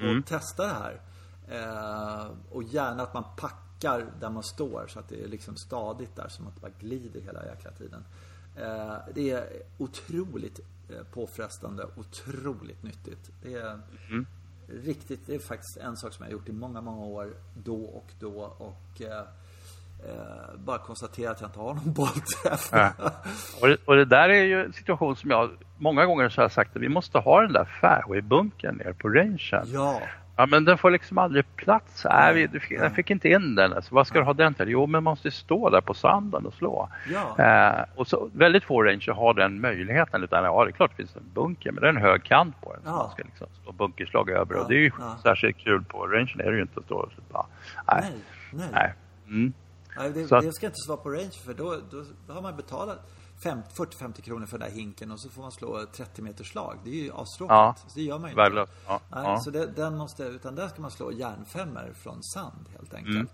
mm. 0.00 0.18
och 0.18 0.26
testa 0.26 0.66
det 0.66 0.72
här. 0.72 1.00
Eh, 1.48 2.30
och 2.50 2.62
gärna 2.62 3.02
att 3.02 3.14
man 3.14 3.24
packar 3.36 4.06
där 4.20 4.30
man 4.30 4.42
står 4.42 4.86
så 4.88 4.98
att 4.98 5.08
det 5.08 5.24
är 5.24 5.28
liksom 5.28 5.56
stadigt 5.56 6.16
där, 6.16 6.28
som 6.28 6.46
att 6.46 6.54
det 6.54 6.60
bara 6.60 6.72
glider 6.80 7.20
hela 7.20 7.46
jäkla 7.46 7.70
tiden. 7.70 8.04
Eh, 8.56 8.96
det 9.14 9.30
är 9.30 9.62
otroligt 9.78 10.60
eh, 10.88 11.04
påfrestande, 11.12 11.86
otroligt 11.96 12.82
nyttigt. 12.82 13.30
Det 13.42 13.54
är 13.54 13.80
mm. 14.10 14.26
riktigt, 14.68 15.20
det 15.26 15.34
är 15.34 15.38
faktiskt 15.38 15.76
en 15.76 15.96
sak 15.96 16.12
som 16.12 16.24
jag 16.24 16.30
har 16.30 16.38
gjort 16.38 16.48
i 16.48 16.52
många, 16.52 16.80
många 16.80 17.04
år, 17.04 17.34
då 17.54 17.84
och 17.84 18.12
då. 18.20 18.42
Och 18.42 19.02
eh, 19.02 19.24
Eh, 20.08 20.58
bara 20.58 20.78
konstatera 20.78 21.30
att 21.30 21.40
jag 21.40 21.48
inte 21.48 21.58
har 21.58 21.74
någon 21.74 21.92
bollträff. 21.92 22.68
Ja. 22.72 22.92
Och, 23.60 23.68
det, 23.68 23.76
och 23.84 23.96
det 23.96 24.04
där 24.04 24.28
är 24.28 24.42
ju 24.42 24.64
en 24.64 24.72
situation 24.72 25.16
som 25.16 25.30
jag 25.30 25.50
många 25.78 26.06
gånger 26.06 26.28
så 26.28 26.42
har 26.42 26.48
sagt 26.48 26.76
att 26.76 26.82
vi 26.82 26.88
måste 26.88 27.18
ha 27.18 27.40
den 27.40 27.52
där 27.52 27.64
fairway-bunkern 27.80 28.76
ner 28.76 28.92
på 28.92 29.08
rangen. 29.08 29.64
Ja. 29.66 30.00
Ja 30.36 30.46
men 30.46 30.64
den 30.64 30.78
får 30.78 30.90
liksom 30.90 31.18
aldrig 31.18 31.56
plats. 31.56 32.04
Nej, 32.04 32.34
vi, 32.34 32.46
du 32.46 32.60
fick, 32.60 32.94
fick 32.94 33.10
inte 33.10 33.28
in 33.28 33.54
den. 33.54 33.72
Alltså, 33.72 33.94
vad 33.94 34.06
ska 34.06 34.18
du 34.18 34.24
ha 34.24 34.32
den 34.32 34.54
till? 34.54 34.68
Jo 34.68 34.86
men 34.86 34.90
man 34.90 35.02
måste 35.02 35.30
stå 35.30 35.70
där 35.70 35.80
på 35.80 35.94
sanden 35.94 36.46
och 36.46 36.54
slå. 36.54 36.88
Ja. 37.12 37.44
Eh, 37.44 37.84
och 37.94 38.06
så, 38.06 38.30
väldigt 38.32 38.64
få 38.64 38.82
ranger 38.82 39.12
har 39.12 39.34
den 39.34 39.60
möjligheten. 39.60 40.24
Utan 40.24 40.44
ja 40.44 40.64
det 40.64 40.70
är 40.70 40.72
klart 40.72 40.90
det 40.90 40.96
finns 40.96 41.16
en 41.16 41.30
bunker 41.34 41.72
men 41.72 41.80
det 41.80 41.86
är 41.86 41.92
en 41.92 42.02
hög 42.02 42.22
kant 42.24 42.60
på 42.60 42.72
den. 42.72 42.82
Ja. 42.84 42.90
Man 42.90 43.10
ska 43.10 43.22
liksom 43.22 43.46
stå 43.62 43.72
bunkerslag 43.72 44.30
över. 44.30 44.54
Ja. 44.54 44.60
Och 44.60 44.68
det 44.68 44.74
är 44.74 44.80
ju 44.80 44.90
ja. 44.98 45.16
särskilt 45.22 45.58
kul 45.58 45.84
på 45.84 46.06
rangen 46.06 46.40
är 46.40 46.50
det 46.50 46.56
ju 46.56 46.62
inte 46.62 46.80
att 46.80 46.86
stå 46.86 46.96
och 46.96 47.10
bara, 47.32 47.46
nej. 47.92 48.02
Nej. 48.02 48.12
nej. 48.52 48.68
nej. 48.72 48.94
Mm. 49.28 49.52
Nej, 49.96 50.10
det, 50.12 50.32
att... 50.32 50.44
det 50.44 50.52
ska 50.52 50.66
inte 50.66 50.88
vara 50.88 50.98
på 50.98 51.10
range 51.10 51.30
för 51.44 51.54
då, 51.54 51.80
då 52.26 52.32
har 52.32 52.42
man 52.42 52.56
betalat 52.56 52.98
40-50 53.42 54.20
kronor 54.20 54.46
för 54.46 54.58
den 54.58 54.68
där 54.68 54.76
hinken 54.76 55.10
och 55.10 55.20
så 55.20 55.30
får 55.30 55.42
man 55.42 55.52
slå 55.52 55.86
30 55.92 56.22
meters 56.22 56.50
slag. 56.50 56.78
Det 56.84 56.90
är 56.90 56.94
ju 56.94 57.12
astråkigt. 57.12 57.52
Ja, 57.54 57.74
så 57.86 57.94
det 57.94 58.02
gör 58.02 58.18
man 58.18 58.30
ju 58.30 58.44
inte. 58.44 58.66
Ja, 58.86 59.00
Nej, 59.10 59.24
ja. 59.24 59.40
Så 59.40 59.50
det, 59.50 59.66
den 59.66 59.96
måste, 59.96 60.24
utan 60.24 60.54
där 60.54 60.68
ska 60.68 60.82
man 60.82 60.90
slå 60.90 61.12
järnfemmor 61.12 61.92
från 61.94 62.22
sand 62.22 62.68
helt 62.76 62.94
enkelt. 62.94 63.16
Mm. 63.16 63.28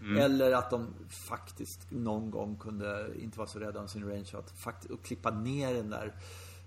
Mm. 0.00 0.22
Eller 0.22 0.52
att 0.52 0.70
de 0.70 0.88
faktiskt 1.28 1.90
någon 1.90 2.30
gång 2.30 2.56
kunde 2.56 3.10
inte 3.18 3.38
vara 3.38 3.48
så 3.48 3.58
rädda 3.58 3.80
om 3.80 3.88
sin 3.88 4.08
range 4.08 4.30
att 4.38 4.50
faktiskt 4.50 5.02
klippa 5.02 5.30
ner 5.30 5.74
den 5.74 5.90
där 5.90 6.14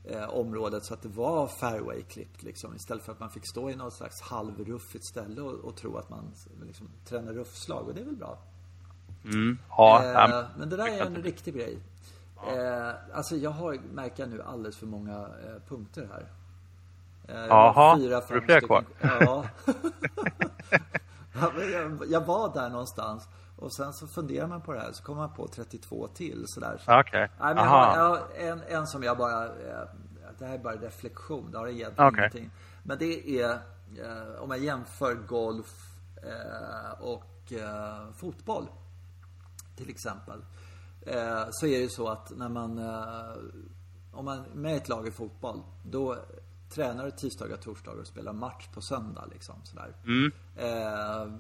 eh, 0.04 0.30
området 0.30 0.86
så 0.86 0.94
att 0.94 1.02
det 1.02 1.10
var 1.10 1.48
fairway-klippt 1.48 2.44
liksom. 2.44 2.76
Istället 2.76 3.04
för 3.04 3.12
att 3.12 3.20
man 3.20 3.30
fick 3.30 3.50
stå 3.50 3.70
i 3.70 3.76
något 3.76 3.94
slags 3.94 4.22
halvruffigt 4.22 5.06
ställe 5.06 5.42
och, 5.42 5.54
och 5.54 5.76
tro 5.76 5.98
att 5.98 6.10
man 6.10 6.34
liksom, 6.66 6.90
tränar 7.06 7.34
ruffslag. 7.34 7.88
Och 7.88 7.94
det 7.94 8.02
är 8.02 8.06
väl 8.06 8.16
bra. 8.16 8.38
Mm. 9.26 9.58
Ja, 9.70 10.04
eh, 10.04 10.46
men 10.58 10.70
det 10.70 10.78
där 10.78 10.88
är 10.88 11.06
en 11.06 11.16
riktig 11.16 11.56
grej. 11.56 11.80
Eh, 12.48 12.94
alltså 13.14 13.36
jag 13.36 13.52
har, 13.52 13.80
märker 13.94 14.24
jag 14.24 14.30
nu, 14.30 14.42
alldeles 14.42 14.78
för 14.78 14.86
många 14.86 15.18
eh, 15.20 15.68
punkter 15.68 16.10
här. 16.12 16.26
Eh, 17.28 17.46
Jaha, 17.48 17.98
fyra, 17.98 18.22
fem 18.22 18.40
du 18.40 18.46
fler 18.46 18.62
kvar? 18.62 18.86
Ja. 19.02 19.46
jag, 21.74 22.02
jag 22.08 22.26
var 22.26 22.54
där 22.54 22.70
någonstans. 22.70 23.28
Och 23.58 23.74
sen 23.74 23.94
så 23.94 24.08
funderar 24.08 24.48
man 24.48 24.62
på 24.62 24.74
det 24.74 24.80
här 24.80 24.92
så 24.92 25.04
kommer 25.04 25.22
man 25.22 25.34
på 25.34 25.48
32 25.48 26.08
till 26.08 26.44
sådär. 26.48 26.82
Okej. 26.88 27.00
Okay. 27.00 27.28
Nej, 27.40 27.54
jag 27.56 27.64
har, 27.64 27.98
jag 27.98 28.10
har 28.10 28.20
en, 28.36 28.62
en 28.68 28.88
som 28.88 29.04
jag 29.04 29.18
bara, 29.18 29.46
eh, 29.46 29.88
det 30.40 30.46
här 30.46 30.54
är 30.54 30.58
bara 30.58 30.76
reflektion, 30.76 31.52
det 31.52 31.58
har 31.58 31.68
egentligen 31.68 32.08
okay. 32.08 32.22
ingenting. 32.22 32.52
Men 32.84 32.98
det 32.98 33.42
är, 33.42 33.52
eh, 33.52 34.42
om 34.42 34.52
jag 34.52 34.60
jämför 34.60 35.14
golf 35.14 35.74
eh, 36.24 37.02
och 37.02 37.52
eh, 37.52 38.12
fotboll 38.18 38.68
till 39.76 39.90
exempel. 39.90 40.46
Eh, 41.02 41.44
så 41.52 41.66
är 41.66 41.78
det 41.78 41.84
ju 41.84 41.90
så 41.90 42.08
att 42.08 42.38
när 42.38 42.50
man, 42.50 42.78
eh, 42.78 43.38
om 44.12 44.26
man 44.26 44.40
är 44.40 44.56
med 44.56 44.76
ett 44.76 44.90
lag 44.90 45.08
i 45.08 45.12
fotboll, 45.12 45.64
då 45.84 46.18
tränar 46.70 47.06
du 47.06 47.12
tisdagar, 47.12 47.58
torsdagar 47.58 48.02
och 48.02 48.08
spelar 48.08 48.34
match 48.34 48.68
på 48.74 48.82
söndag 48.82 49.26
liksom 49.32 49.56
sådär. 49.64 49.96
Mm. 50.04 50.32
Eh, 50.56 51.40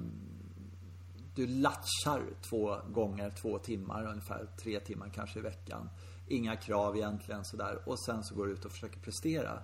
du 1.35 1.47
latchar 1.47 2.23
två 2.49 2.77
gånger, 2.89 3.29
två 3.41 3.59
timmar, 3.59 4.05
ungefär 4.05 4.47
tre 4.63 4.79
timmar 4.79 5.09
kanske 5.15 5.39
i 5.39 5.41
veckan. 5.41 5.89
Inga 6.27 6.55
krav 6.55 6.97
egentligen 6.97 7.45
sådär. 7.45 7.79
Och 7.85 7.99
sen 7.99 8.23
så 8.23 8.35
går 8.35 8.45
du 8.45 8.53
ut 8.53 8.65
och 8.65 8.71
försöker 8.71 8.99
prestera. 8.99 9.59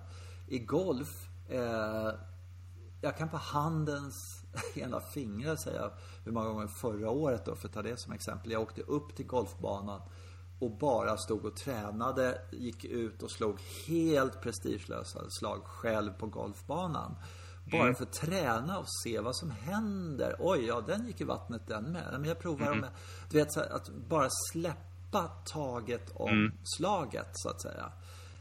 I 0.48 0.58
golf, 0.58 1.08
eh, 1.48 2.10
jag 3.00 3.16
kan 3.18 3.28
på 3.28 3.36
handens 3.36 4.41
ena 4.74 5.00
fingrar 5.00 5.56
säga 5.56 5.90
hur 6.24 6.32
många 6.32 6.48
gånger 6.48 6.66
förra 6.66 7.10
året 7.10 7.44
då, 7.44 7.54
för 7.54 7.68
att 7.68 7.74
ta 7.74 7.82
det 7.82 8.00
som 8.00 8.12
exempel. 8.12 8.52
Jag 8.52 8.62
åkte 8.62 8.82
upp 8.82 9.16
till 9.16 9.26
golfbanan 9.26 10.00
och 10.58 10.70
bara 10.70 11.16
stod 11.16 11.44
och 11.44 11.56
tränade, 11.56 12.42
gick 12.50 12.84
ut 12.84 13.22
och 13.22 13.30
slog 13.30 13.60
helt 13.86 14.40
prestigelösa 14.40 15.30
slag 15.30 15.64
själv 15.64 16.12
på 16.12 16.26
golfbanan. 16.26 17.16
Bara 17.70 17.82
mm. 17.82 17.94
för 17.94 18.04
att 18.04 18.12
träna 18.12 18.78
och 18.78 18.86
se 19.04 19.20
vad 19.20 19.36
som 19.36 19.50
händer. 19.50 20.36
Oj, 20.38 20.64
ja 20.66 20.80
den 20.80 21.06
gick 21.06 21.20
i 21.20 21.24
vattnet 21.24 21.66
den 21.66 21.84
med. 21.84 22.06
Men 22.12 22.24
jag 22.24 22.38
provar 22.38 22.66
mm. 22.66 22.78
med, 22.78 22.90
du 23.30 23.38
vet, 23.38 23.56
att 23.56 23.88
bara 24.08 24.28
släppa 24.52 25.28
taget 25.44 26.10
om 26.14 26.30
mm. 26.30 26.52
slaget 26.64 27.28
så 27.32 27.48
att 27.48 27.62
säga. 27.62 27.92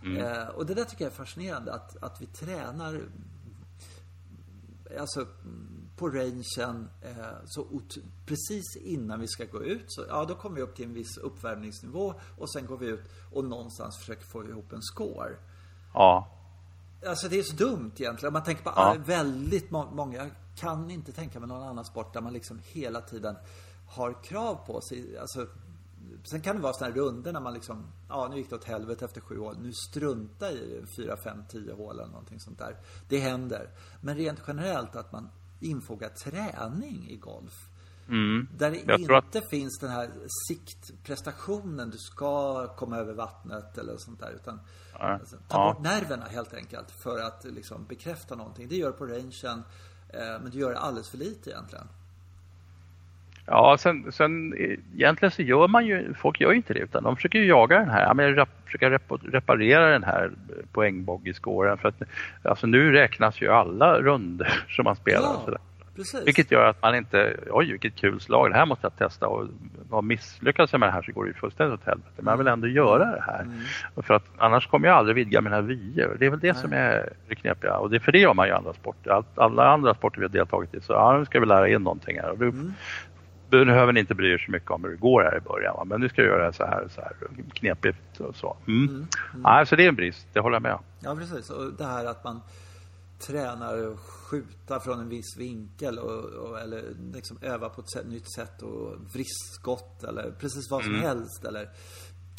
Mm. 0.04 0.17
Eh, 0.17 0.47
och 0.47 0.65
det 0.65 0.74
där 0.74 0.84
tycker 0.84 1.06
jag 1.06 1.12
är 1.12 1.15
fascinerande 1.15 1.74
att, 1.74 2.04
att 2.04 2.21
vi 2.21 2.26
tränar 2.26 3.02
alltså 5.00 5.28
på 5.95 6.10
rangen 6.10 6.89
eh, 7.01 7.15
så 7.45 7.82
precis 8.25 8.75
innan 8.75 9.19
vi 9.19 9.27
ska 9.27 9.45
gå 9.45 9.63
ut 9.63 9.86
så 9.88 10.06
ja, 10.10 10.25
då 10.25 10.36
kommer 10.36 10.56
vi 10.56 10.62
upp 10.62 10.75
till 10.75 10.86
en 10.86 10.93
viss 10.93 11.17
uppvärmningsnivå 11.17 12.13
och 12.38 12.51
sen 12.51 12.65
går 12.65 12.77
vi 12.77 12.88
ut 12.88 13.04
och 13.32 13.45
någonstans 13.45 13.97
försöker 13.97 14.25
få 14.25 14.43
ihop 14.43 14.73
en 14.73 14.82
score. 14.82 15.36
Ja. 15.93 16.38
Alltså 17.08 17.27
det 17.30 17.39
är 17.39 17.43
så 17.43 17.56
dumt 17.56 17.91
egentligen. 17.97 18.34
Man 18.34 18.43
tänker 18.43 18.63
på 18.63 18.73
ja. 18.75 18.95
väldigt 19.06 19.71
må 19.71 19.91
många. 19.91 20.17
Jag 20.17 20.32
kan 20.56 20.91
inte 20.91 21.12
tänka 21.12 21.39
mig 21.39 21.49
någon 21.49 21.63
annan 21.63 21.86
sport 21.86 22.13
där 22.13 22.21
man 22.21 22.34
liksom 22.34 22.60
hela 22.63 23.01
tiden 23.01 23.36
har 23.88 24.23
krav 24.23 24.56
på 24.56 24.82
sig. 24.82 25.17
Alltså, 25.17 25.47
sen 26.23 26.41
kan 26.41 26.56
det 26.56 26.62
vara 26.62 26.73
sådana 26.73 26.93
här 26.93 27.01
runder 27.01 27.34
när 27.34 27.39
man 27.39 27.54
liksom, 27.54 27.88
ja 28.10 28.27
nu 28.27 28.38
gick 28.38 28.49
det 28.49 28.56
åt 28.56 28.63
helvete 28.63 29.06
efter 29.06 29.21
sju 29.21 29.39
hål. 29.39 29.58
Nu 29.62 29.73
strunta 29.73 30.51
i 30.51 30.84
fyra, 30.95 31.17
fem, 31.17 31.43
tio 31.49 31.73
hål 31.73 31.99
eller 31.99 32.12
någonting 32.12 32.39
sånt 32.39 32.60
där. 32.60 32.75
Det 33.10 33.19
händer. 33.19 33.69
Men 34.01 34.15
rent 34.15 34.39
generellt 34.47 34.95
att 34.95 35.12
man 35.12 35.30
infogar 35.62 36.10
träning 36.10 37.08
i 37.10 37.17
golf. 37.17 37.54
Mm. 38.10 38.47
Där 38.58 38.71
det 38.71 38.78
inte 38.78 39.17
att... 39.17 39.50
finns 39.50 39.80
den 39.80 39.89
här 39.89 40.10
siktprestationen, 40.47 41.89
du 41.89 41.97
ska 41.97 42.67
komma 42.67 42.97
över 42.97 43.13
vattnet 43.13 43.78
eller 43.78 43.97
sånt 43.97 44.19
där. 44.19 44.32
Utan 44.32 44.60
ja. 44.93 45.00
alltså, 45.00 45.36
ta 45.47 45.58
ja. 45.58 45.74
bort 45.74 45.84
nerverna 45.84 46.26
helt 46.26 46.54
enkelt 46.54 46.91
för 47.04 47.19
att 47.19 47.43
liksom 47.43 47.86
bekräfta 47.86 48.36
någonting. 48.36 48.67
Det 48.67 48.76
gör 48.76 48.91
på 48.91 49.06
rangen, 49.06 49.63
eh, 50.10 50.19
men 50.19 50.50
du 50.52 50.60
gör 50.60 50.71
det 50.71 50.80
alldeles 50.80 51.10
för 51.10 51.17
lite 51.17 51.50
egentligen. 51.50 51.88
Ja, 53.45 53.77
sen, 53.80 54.12
sen 54.12 54.54
egentligen 54.93 55.32
så 55.32 55.41
gör 55.41 55.67
man 55.67 55.86
ju, 55.86 56.13
folk 56.13 56.41
gör 56.41 56.51
ju 56.51 56.58
inte 56.58 56.73
det 56.73 56.80
utan 56.80 57.04
de 57.04 57.15
försöker 57.15 57.39
ju 57.39 57.45
jaga 57.45 57.80
den 57.80 57.89
här, 57.89 58.01
ja, 58.01 58.13
men 58.13 58.36
rep, 58.36 58.49
försöka 58.65 58.89
rep, 58.89 59.12
reparera 59.21 59.89
den 59.89 60.04
här 60.04 60.32
poängboggieskåren 60.71 61.77
för 61.77 61.89
att 61.89 62.01
alltså 62.43 62.67
nu 62.67 62.91
räknas 62.91 63.41
ju 63.41 63.47
alla 63.47 63.99
runder 63.99 64.63
som 64.69 64.84
man 64.84 64.95
spelar. 64.95 65.21
Ja. 65.21 65.41
Sådär. 65.45 65.60
Precis. 65.95 66.27
Vilket 66.27 66.51
gör 66.51 66.65
att 66.65 66.82
man 66.82 66.95
inte, 66.95 67.38
oj 67.49 67.71
vilket 67.71 67.95
kul 67.95 68.19
slag, 68.19 68.49
det 68.51 68.56
här 68.56 68.65
måste 68.65 68.86
jag 68.86 68.97
testa 68.97 69.27
och, 69.27 69.47
och 69.89 70.04
misslyckas 70.04 70.71
jag 70.71 70.80
med 70.80 70.89
det 70.89 70.93
här 70.93 71.01
så 71.01 71.12
går 71.12 71.23
det 71.23 71.27
ju 71.27 71.34
fullständigt 71.34 71.80
åt 71.80 71.86
helvete. 71.86 72.15
Men 72.15 72.32
jag 72.32 72.38
vill 72.38 72.47
ändå 72.47 72.67
göra 72.67 73.06
det 73.06 73.23
här. 73.27 73.41
Mm. 73.41 73.60
För 73.95 74.13
att 74.13 74.25
annars 74.38 74.67
kommer 74.67 74.88
jag 74.88 74.97
aldrig 74.97 75.15
vidga 75.15 75.41
mina 75.41 75.62
vyer. 75.62 76.15
Det 76.19 76.25
är 76.25 76.30
väl 76.30 76.39
det 76.39 76.54
Nej. 76.54 76.62
som 76.62 76.73
är 76.73 77.13
det 77.27 77.36
knepiga. 77.36 77.77
Och 77.77 77.89
det, 77.89 77.99
för 77.99 78.12
det 78.12 78.19
gör 78.19 78.34
man 78.34 78.47
ju 78.47 78.54
i 78.54 78.56
andra 78.56 78.73
sporter. 78.73 79.12
All, 79.12 79.23
alla 79.36 79.67
andra 79.67 79.93
sporter 79.93 80.19
vi 80.19 80.25
har 80.25 80.34
deltagit 80.34 80.73
i 80.73 80.82
så 80.82 80.93
ja, 80.93 81.17
nu 81.17 81.25
ska 81.25 81.39
vi 81.39 81.45
lära 81.45 81.69
in 81.69 81.84
någonting 81.84 82.19
här. 82.19 82.30
Och 82.30 82.38
du, 82.38 82.49
mm 82.49 82.73
behöver 83.51 83.93
ni 83.93 83.99
inte 83.99 84.15
bry 84.15 84.33
er 84.33 84.37
så 84.37 84.51
mycket 84.51 84.71
om 84.71 84.83
hur 84.83 84.91
det 84.91 84.97
går 84.97 85.23
här 85.23 85.37
i 85.37 85.41
början. 85.41 85.75
Va? 85.77 85.85
Men 85.85 86.01
nu 86.01 86.09
ska 86.09 86.21
jag 86.21 86.29
göra 86.29 86.53
så 86.53 86.63
här, 86.63 86.87
så 86.95 87.01
här 87.01 87.13
knepigt 87.53 88.19
och 88.19 88.35
så. 88.35 88.57
Mm. 88.67 88.83
Mm. 88.83 88.95
Mm. 88.95 89.07
Nej, 89.41 89.65
så 89.65 89.75
det 89.75 89.83
är 89.85 89.89
en 89.89 89.95
brist, 89.95 90.27
det 90.33 90.39
håller 90.39 90.55
jag 90.55 90.61
med. 90.61 90.79
Ja, 90.99 91.15
precis. 91.15 91.49
Och 91.49 91.73
det 91.73 91.85
här 91.85 92.05
att 92.05 92.23
man 92.23 92.41
tränar 93.27 93.95
skjuta 93.95 94.79
från 94.79 94.99
en 94.99 95.09
viss 95.09 95.37
vinkel 95.37 95.99
och, 95.99 96.23
och 96.23 96.59
eller 96.59 96.83
liksom 97.13 97.37
öva 97.41 97.69
på 97.69 97.81
ett 97.81 97.91
sätt, 97.91 98.07
nytt 98.07 98.33
sätt 98.35 98.61
och 98.61 98.95
vristskott 99.13 100.03
eller 100.03 100.31
precis 100.31 100.71
vad 100.71 100.83
som 100.83 100.93
mm. 100.93 101.05
helst 101.05 101.45
eller 101.45 101.69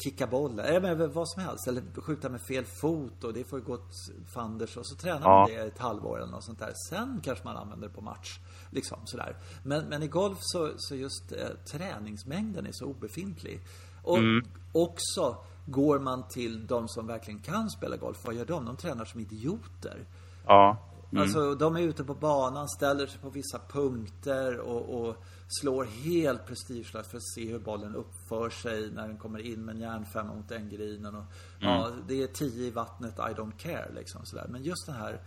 kicka 0.03 0.27
bollar, 0.27 0.63
eller 0.63 1.07
vad 1.07 1.29
som 1.29 1.43
helst. 1.43 1.67
Eller 1.67 2.01
skjuta 2.01 2.29
med 2.29 2.41
fel 2.41 2.65
fot 2.65 3.23
och 3.23 3.33
det 3.33 3.49
får 3.49 3.59
ju 3.59 3.65
gå 3.65 3.73
åt 3.73 3.91
fanders 4.33 4.77
och 4.77 4.87
så 4.87 4.95
tränar 4.95 5.21
ja. 5.21 5.39
man 5.39 5.49
det 5.49 5.55
ett 5.55 5.79
halvår 5.79 6.17
eller 6.17 6.31
något 6.31 6.43
sånt 6.43 6.59
där. 6.59 6.73
Sen 6.89 7.21
kanske 7.23 7.45
man 7.45 7.57
använder 7.57 7.87
det 7.87 7.93
på 7.93 8.01
match. 8.01 8.39
Liksom 8.73 8.99
sådär. 9.05 9.35
Men, 9.63 9.85
men 9.85 10.03
i 10.03 10.07
golf 10.07 10.37
så, 10.41 10.71
så 10.77 10.95
just 10.95 11.31
eh, 11.31 11.47
träningsmängden 11.71 12.65
är 12.65 12.71
så 12.71 12.85
obefintlig. 12.85 13.61
Och 14.03 14.17
mm. 14.17 14.45
också 14.71 15.37
går 15.65 15.99
man 15.99 16.27
till 16.27 16.67
de 16.67 16.87
som 16.87 17.07
verkligen 17.07 17.39
kan 17.39 17.69
spela 17.69 17.97
golf, 17.97 18.25
vad 18.25 18.35
gör 18.35 18.45
de? 18.45 18.65
De 18.65 18.77
tränar 18.77 19.05
som 19.05 19.19
idioter. 19.19 20.05
Ja. 20.45 20.89
Mm. 21.11 21.23
Alltså 21.23 21.55
de 21.55 21.75
är 21.75 21.81
ute 21.81 22.03
på 22.03 22.13
banan, 22.13 22.69
ställer 22.69 23.07
sig 23.07 23.19
på 23.19 23.29
vissa 23.29 23.59
punkter 23.59 24.59
och, 24.59 25.01
och 25.01 25.15
slår 25.47 25.83
helt 25.83 26.45
prestigelöst 26.45 27.09
för 27.09 27.17
att 27.17 27.33
se 27.35 27.51
hur 27.51 27.59
bollen 27.59 27.95
uppför 27.95 28.49
sig 28.49 28.91
när 28.91 29.07
den 29.07 29.17
kommer 29.17 29.39
in 29.39 29.65
med 29.65 29.75
en 29.75 29.81
järnfemma 29.81 30.33
mot 30.33 30.49
den 30.49 30.69
grinen. 30.69 31.15
Och, 31.15 31.23
mm. 31.23 31.73
Ja, 31.73 31.91
det 32.07 32.23
är 32.23 32.27
tio 32.27 32.67
i 32.67 32.71
vattnet, 32.71 33.13
I 33.19 33.33
don't 33.33 33.57
care 33.57 33.91
liksom 33.95 34.25
sådär. 34.25 34.47
Men 34.49 34.63
just 34.63 34.85
det 34.85 34.91
här 34.91 35.21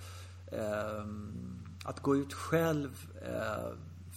eh, 0.52 1.06
att 1.86 2.00
gå 2.00 2.16
ut 2.16 2.32
själv 2.32 3.06
eh, 3.22 3.72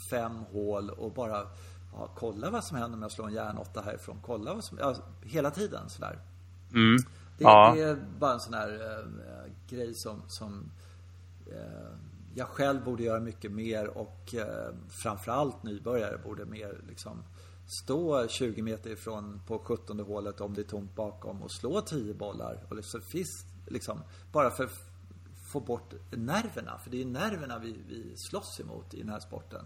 fem 0.10 0.32
hål 0.32 0.89
och 0.89 1.12
bara 1.12 1.47
ja, 1.93 2.10
kolla 2.15 2.49
vad 2.49 2.63
som 2.63 2.77
händer 2.77 2.97
om 2.97 3.01
jag 3.01 3.12
slår 3.12 3.27
en 3.27 3.34
järnåtta 3.34 3.82
härifrån. 3.82 4.19
Kolla 4.25 4.53
vad 4.53 4.63
som, 4.63 4.77
ja, 4.77 4.95
hela 5.23 5.51
tiden 5.51 5.89
sådär. 5.89 6.19
Mm. 6.73 6.97
Det, 7.38 7.43
ja. 7.43 7.73
det, 7.75 7.82
är 7.82 7.97
bara 8.19 8.34
en 8.34 8.39
sån 8.39 8.53
här 8.53 8.69
eh, 8.69 9.51
grej 9.69 9.93
som, 9.93 10.21
som 10.27 10.71
eh, 11.47 11.91
jag 12.36 12.47
själv 12.47 12.84
borde 12.84 13.03
göra 13.03 13.19
mycket 13.19 13.51
mer 13.51 13.88
och 13.88 14.36
eh, 14.36 14.73
framförallt 14.89 15.63
nybörjare 15.63 16.17
borde 16.17 16.45
mer 16.45 16.82
liksom 16.88 17.23
stå 17.67 18.27
20 18.27 18.62
meter 18.62 18.89
ifrån 18.89 19.41
på 19.47 19.60
17 19.60 19.99
hålet 19.99 20.41
om 20.41 20.53
det 20.53 20.62
är 20.62 20.65
tomt 20.65 20.95
bakom 20.95 21.41
och 21.41 21.51
slå 21.51 21.82
10 21.82 22.13
bollar. 22.13 22.63
Och 22.69 22.75
liksom, 22.75 23.01
liksom, 23.67 23.99
bara 24.32 24.51
för 24.51 24.69
få 25.51 25.59
bort 25.59 25.93
nerverna. 26.12 26.77
För 26.83 26.89
det 26.89 26.97
är 26.97 27.03
ju 27.05 27.12
nerverna 27.12 27.59
vi, 27.59 27.75
vi 27.88 28.13
slåss 28.15 28.62
emot 28.63 28.93
i 28.93 29.01
den 29.01 29.09
här 29.09 29.19
sporten. 29.19 29.65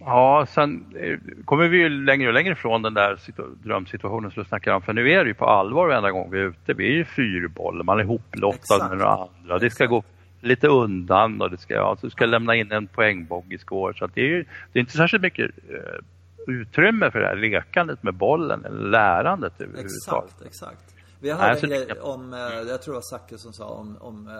Ja, 0.00 0.46
sen 0.48 0.96
eh, 0.96 1.18
kommer 1.44 1.68
vi 1.68 1.78
ju 1.78 1.88
längre 1.88 2.28
och 2.28 2.34
längre 2.34 2.52
ifrån 2.52 2.82
den 2.82 2.94
där 2.94 3.20
drömsituationen 3.62 4.30
som 4.30 4.42
du 4.42 4.48
snackar 4.48 4.72
om. 4.72 4.82
För 4.82 4.92
nu 4.92 5.10
är 5.10 5.24
det 5.24 5.28
ju 5.28 5.34
på 5.34 5.44
allvar 5.44 5.88
varenda 5.88 6.10
gång 6.10 6.30
vi 6.30 6.38
är 6.38 6.44
ute. 6.44 6.74
Vi 6.74 6.86
är 6.86 6.96
ju 6.96 7.04
fyrboll, 7.04 7.84
man 7.84 7.98
är 7.98 8.02
ihoplottad 8.02 8.88
med 8.88 8.98
några 8.98 9.16
andra. 9.16 9.58
Det 9.58 9.70
ska 9.70 9.86
gå 9.86 10.04
lite 10.40 10.68
undan 10.68 11.42
och 11.42 11.50
det 11.50 11.58
ska, 11.58 11.74
ja, 11.74 11.96
du 12.00 12.10
ska 12.10 12.26
lämna 12.26 12.54
in 12.54 12.72
en 12.72 12.86
poängbogg 12.86 13.52
i 13.52 13.58
score. 13.58 13.94
Så 13.98 14.06
det 14.06 14.20
är 14.20 14.28
ju 14.28 14.44
det 14.72 14.78
är 14.78 14.80
inte 14.80 14.96
särskilt 14.96 15.22
mycket 15.22 15.50
uh, 15.70 16.54
utrymme 16.54 17.10
för 17.10 17.20
det 17.20 17.26
här 17.26 17.36
lekandet 17.36 18.02
med 18.02 18.14
bollen 18.14 18.64
eller 18.64 18.90
lärandet 18.90 19.60
överhuvudtaget. 19.60 20.30
Exakt, 20.30 20.46
exakt. 20.46 20.94
Vi 21.20 21.30
har 21.30 21.48
hört 21.48 21.62
en 21.62 21.70
grej 21.70 21.92
om, 22.00 22.32
uh, 22.32 22.40
jag 22.40 22.82
tror 22.82 22.94
det 22.94 22.96
var 22.96 23.18
Zacke 23.18 23.38
som 23.38 23.52
sa 23.52 23.68
om, 23.68 23.96
om 24.00 24.28
uh, 24.28 24.34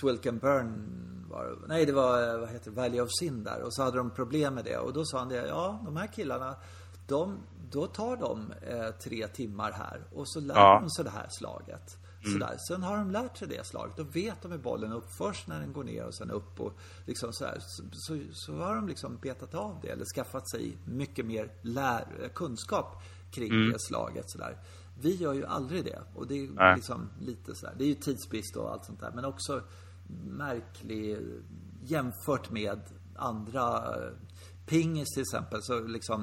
Swilk 0.00 0.26
and 0.26 0.40
Burn 0.40 0.88
var 1.30 1.58
Nej, 1.68 1.86
det 1.86 1.92
var, 1.92 2.38
vad 2.38 2.48
heter 2.48 2.70
Valley 2.70 3.00
of 3.00 3.08
Sin 3.18 3.44
där. 3.44 3.62
Och 3.62 3.74
så 3.74 3.82
hade 3.82 3.96
de 3.96 4.10
problem 4.10 4.54
med 4.54 4.64
det. 4.64 4.78
Och 4.78 4.92
då 4.92 5.04
sa 5.04 5.18
han 5.18 5.28
det, 5.28 5.46
ja, 5.46 5.82
de 5.84 5.96
här 5.96 6.06
killarna, 6.06 6.56
de, 7.08 7.38
då 7.70 7.86
tar 7.86 8.16
de 8.16 8.52
eh, 8.62 8.90
tre 8.90 9.28
timmar 9.28 9.72
här 9.72 10.02
och 10.14 10.28
så 10.28 10.40
lär 10.40 10.54
ja. 10.54 10.80
de 10.80 10.90
sig 10.90 11.04
det 11.04 11.10
här 11.10 11.26
slaget. 11.30 11.98
Mm. 12.24 12.32
Sådär. 12.32 12.56
Sen 12.68 12.82
har 12.82 12.96
de 12.96 13.10
lärt 13.10 13.36
sig 13.36 13.48
det 13.48 13.66
slaget. 13.66 13.96
Då 13.96 14.02
vet 14.02 14.42
de 14.42 14.52
hur 14.52 14.58
bollen 14.58 14.92
uppförs 14.92 15.46
när 15.46 15.60
den 15.60 15.72
går 15.72 15.84
ner 15.84 16.04
och 16.04 16.14
sen 16.14 16.30
upp 16.30 16.60
och 16.60 16.72
liksom 17.06 17.32
sådär. 17.32 17.58
Så, 17.60 17.82
så, 17.92 18.18
så 18.32 18.56
har 18.56 18.74
de 18.74 18.88
liksom 18.88 19.18
betat 19.22 19.54
av 19.54 19.78
det 19.82 19.88
eller 19.88 20.04
skaffat 20.04 20.50
sig 20.50 20.76
mycket 20.84 21.26
mer 21.26 21.52
lär, 21.62 22.30
kunskap 22.34 23.02
kring 23.30 23.50
mm. 23.50 23.72
det 23.72 23.78
slaget 23.78 24.30
sådär. 24.30 24.58
Vi 25.02 25.14
gör 25.14 25.32
ju 25.32 25.46
aldrig 25.46 25.84
det. 25.84 26.02
Och 26.14 26.26
det 26.26 26.34
är 26.34 26.76
liksom 26.76 27.08
lite 27.20 27.54
så 27.54 27.66
här. 27.66 27.74
Det 27.78 27.84
är 27.84 27.88
ju 27.88 27.94
tidsbrist 27.94 28.56
och 28.56 28.72
allt 28.72 28.84
sånt 28.84 29.00
där. 29.00 29.12
Men 29.14 29.24
också 29.24 29.62
märklig 30.24 31.18
jämfört 31.82 32.50
med 32.50 32.80
andra 33.16 33.76
eh, 33.76 34.12
pingis 34.66 35.08
till 35.14 35.22
exempel. 35.22 35.62
Så 35.62 35.80
liksom 35.80 36.22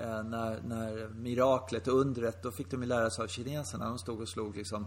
eh, 0.00 0.22
när, 0.22 0.62
när 0.62 1.08
miraklet, 1.08 1.88
undret, 1.88 2.42
då 2.42 2.50
fick 2.50 2.70
de 2.70 2.82
ju 2.82 2.88
lära 2.88 3.10
sig 3.10 3.24
av 3.24 3.28
kineserna. 3.28 3.88
De 3.88 3.98
stod 3.98 4.20
och 4.20 4.28
slog 4.28 4.56
liksom 4.56 4.86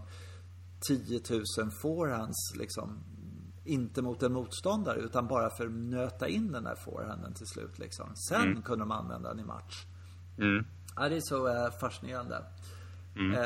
10 0.88 1.20
000 1.58 1.70
forehands 1.82 2.54
liksom. 2.56 2.98
Inte 3.64 4.02
mot 4.02 4.22
en 4.22 4.32
motståndare 4.32 5.00
utan 5.00 5.26
bara 5.26 5.50
för 5.50 5.66
att 5.66 5.72
nöta 5.72 6.28
in 6.28 6.52
den 6.52 6.64
där 6.64 6.74
forehanden 6.74 7.34
till 7.34 7.46
slut 7.46 7.78
liksom. 7.78 8.16
Sen 8.28 8.62
kunde 8.62 8.82
de 8.82 8.90
använda 8.90 9.28
den 9.28 9.40
i 9.40 9.44
match. 9.44 9.86
Mm. 10.38 10.64
Ja, 10.96 11.08
det 11.08 11.16
är 11.16 11.20
så 11.20 11.48
eh, 11.48 11.70
fascinerande. 13.16 13.38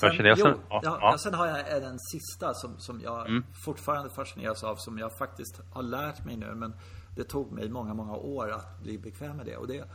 Eh, 0.00 0.16
kineser? 0.16 0.48
jo, 0.48 0.60
Ja, 0.70 0.98
ja, 1.00 1.18
sen 1.18 1.34
har 1.34 1.46
jag 1.46 1.82
en 1.82 1.98
sista 1.98 2.54
som, 2.54 2.78
som 2.78 3.00
jag 3.00 3.42
fortfarande 3.64 4.10
fascineras 4.10 4.64
av. 4.64 4.76
Som 4.76 4.98
jag 4.98 5.18
faktiskt 5.18 5.60
har 5.72 5.82
lärt 5.82 6.24
mig 6.24 6.36
nu. 6.36 6.54
Men 6.54 6.74
det 7.16 7.24
tog 7.24 7.52
mig 7.52 7.68
många, 7.68 7.94
många 7.94 8.16
år 8.16 8.50
att 8.50 8.82
bli 8.82 8.98
bekväm 8.98 9.36
med 9.36 9.46
det. 9.46 9.56
Och 9.56 9.66
det 9.66 9.78
är 9.78 9.86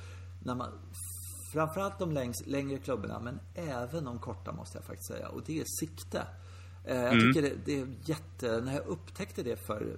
när 0.44 0.56
man, 0.56 0.70
framförallt 1.54 2.00
de 2.00 2.12
längs, 2.12 2.44
längre 2.46 2.78
klubborna, 2.78 3.20
men 3.20 3.40
även 3.56 4.04
de 4.04 4.20
korta 4.20 4.52
måste 4.52 4.78
jag 4.78 4.86
faktiskt 4.86 5.08
säga. 5.08 5.28
Och 5.28 5.42
det 5.46 5.60
är 5.60 5.66
sikte. 5.80 6.28
Eh, 6.86 7.04
jag 7.04 7.12
tycker 7.12 7.42
det, 7.42 7.54
det 7.66 7.80
är 7.80 7.88
jätte... 8.06 8.62
När 8.62 8.74
jag 8.74 8.86
upptäckte 8.86 9.44
det 9.44 9.56
för 9.56 9.98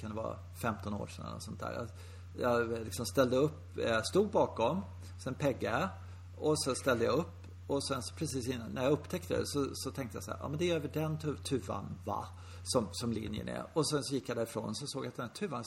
kan 0.00 0.10
det 0.10 0.16
vara 0.16 0.36
15 0.62 0.94
år 0.94 1.06
sedan 1.06 1.26
eller 1.26 1.38
sånt 1.38 1.60
där. 1.60 1.72
Jag, 1.72 1.88
jag 2.40 2.70
liksom 2.70 3.06
ställde 3.06 3.36
upp, 3.36 3.78
eh, 3.78 4.02
stod 4.02 4.30
bakom, 4.30 4.82
sen 5.24 5.34
peggade 5.34 5.88
och 6.38 6.62
så 6.62 6.74
ställde 6.74 7.04
jag 7.04 7.14
upp 7.14 7.32
och 7.66 7.86
sen 7.86 8.02
så 8.02 8.14
precis 8.14 8.48
innan, 8.48 8.70
när 8.70 8.82
jag 8.82 8.92
upptäckte 8.92 9.38
det 9.38 9.46
så, 9.46 9.70
så 9.74 9.90
tänkte 9.90 10.16
jag 10.16 10.24
så 10.24 10.30
här, 10.30 10.38
ja 10.42 10.48
men 10.48 10.58
det 10.58 10.70
är 10.70 10.76
över 10.76 10.90
den 10.92 11.18
tu- 11.18 11.36
tuvan 11.36 11.98
va? 12.04 12.28
Som, 12.64 12.88
som 12.92 13.12
linjen 13.12 13.48
är. 13.48 13.66
Och 13.72 13.88
sen 13.88 14.04
så 14.04 14.14
gick 14.14 14.28
jag 14.28 14.36
därifrån 14.36 14.74
så 14.74 14.86
såg 14.86 15.04
jag 15.04 15.08
att 15.08 15.16
den 15.16 15.26
här 15.26 15.34
tuvan 15.34 15.64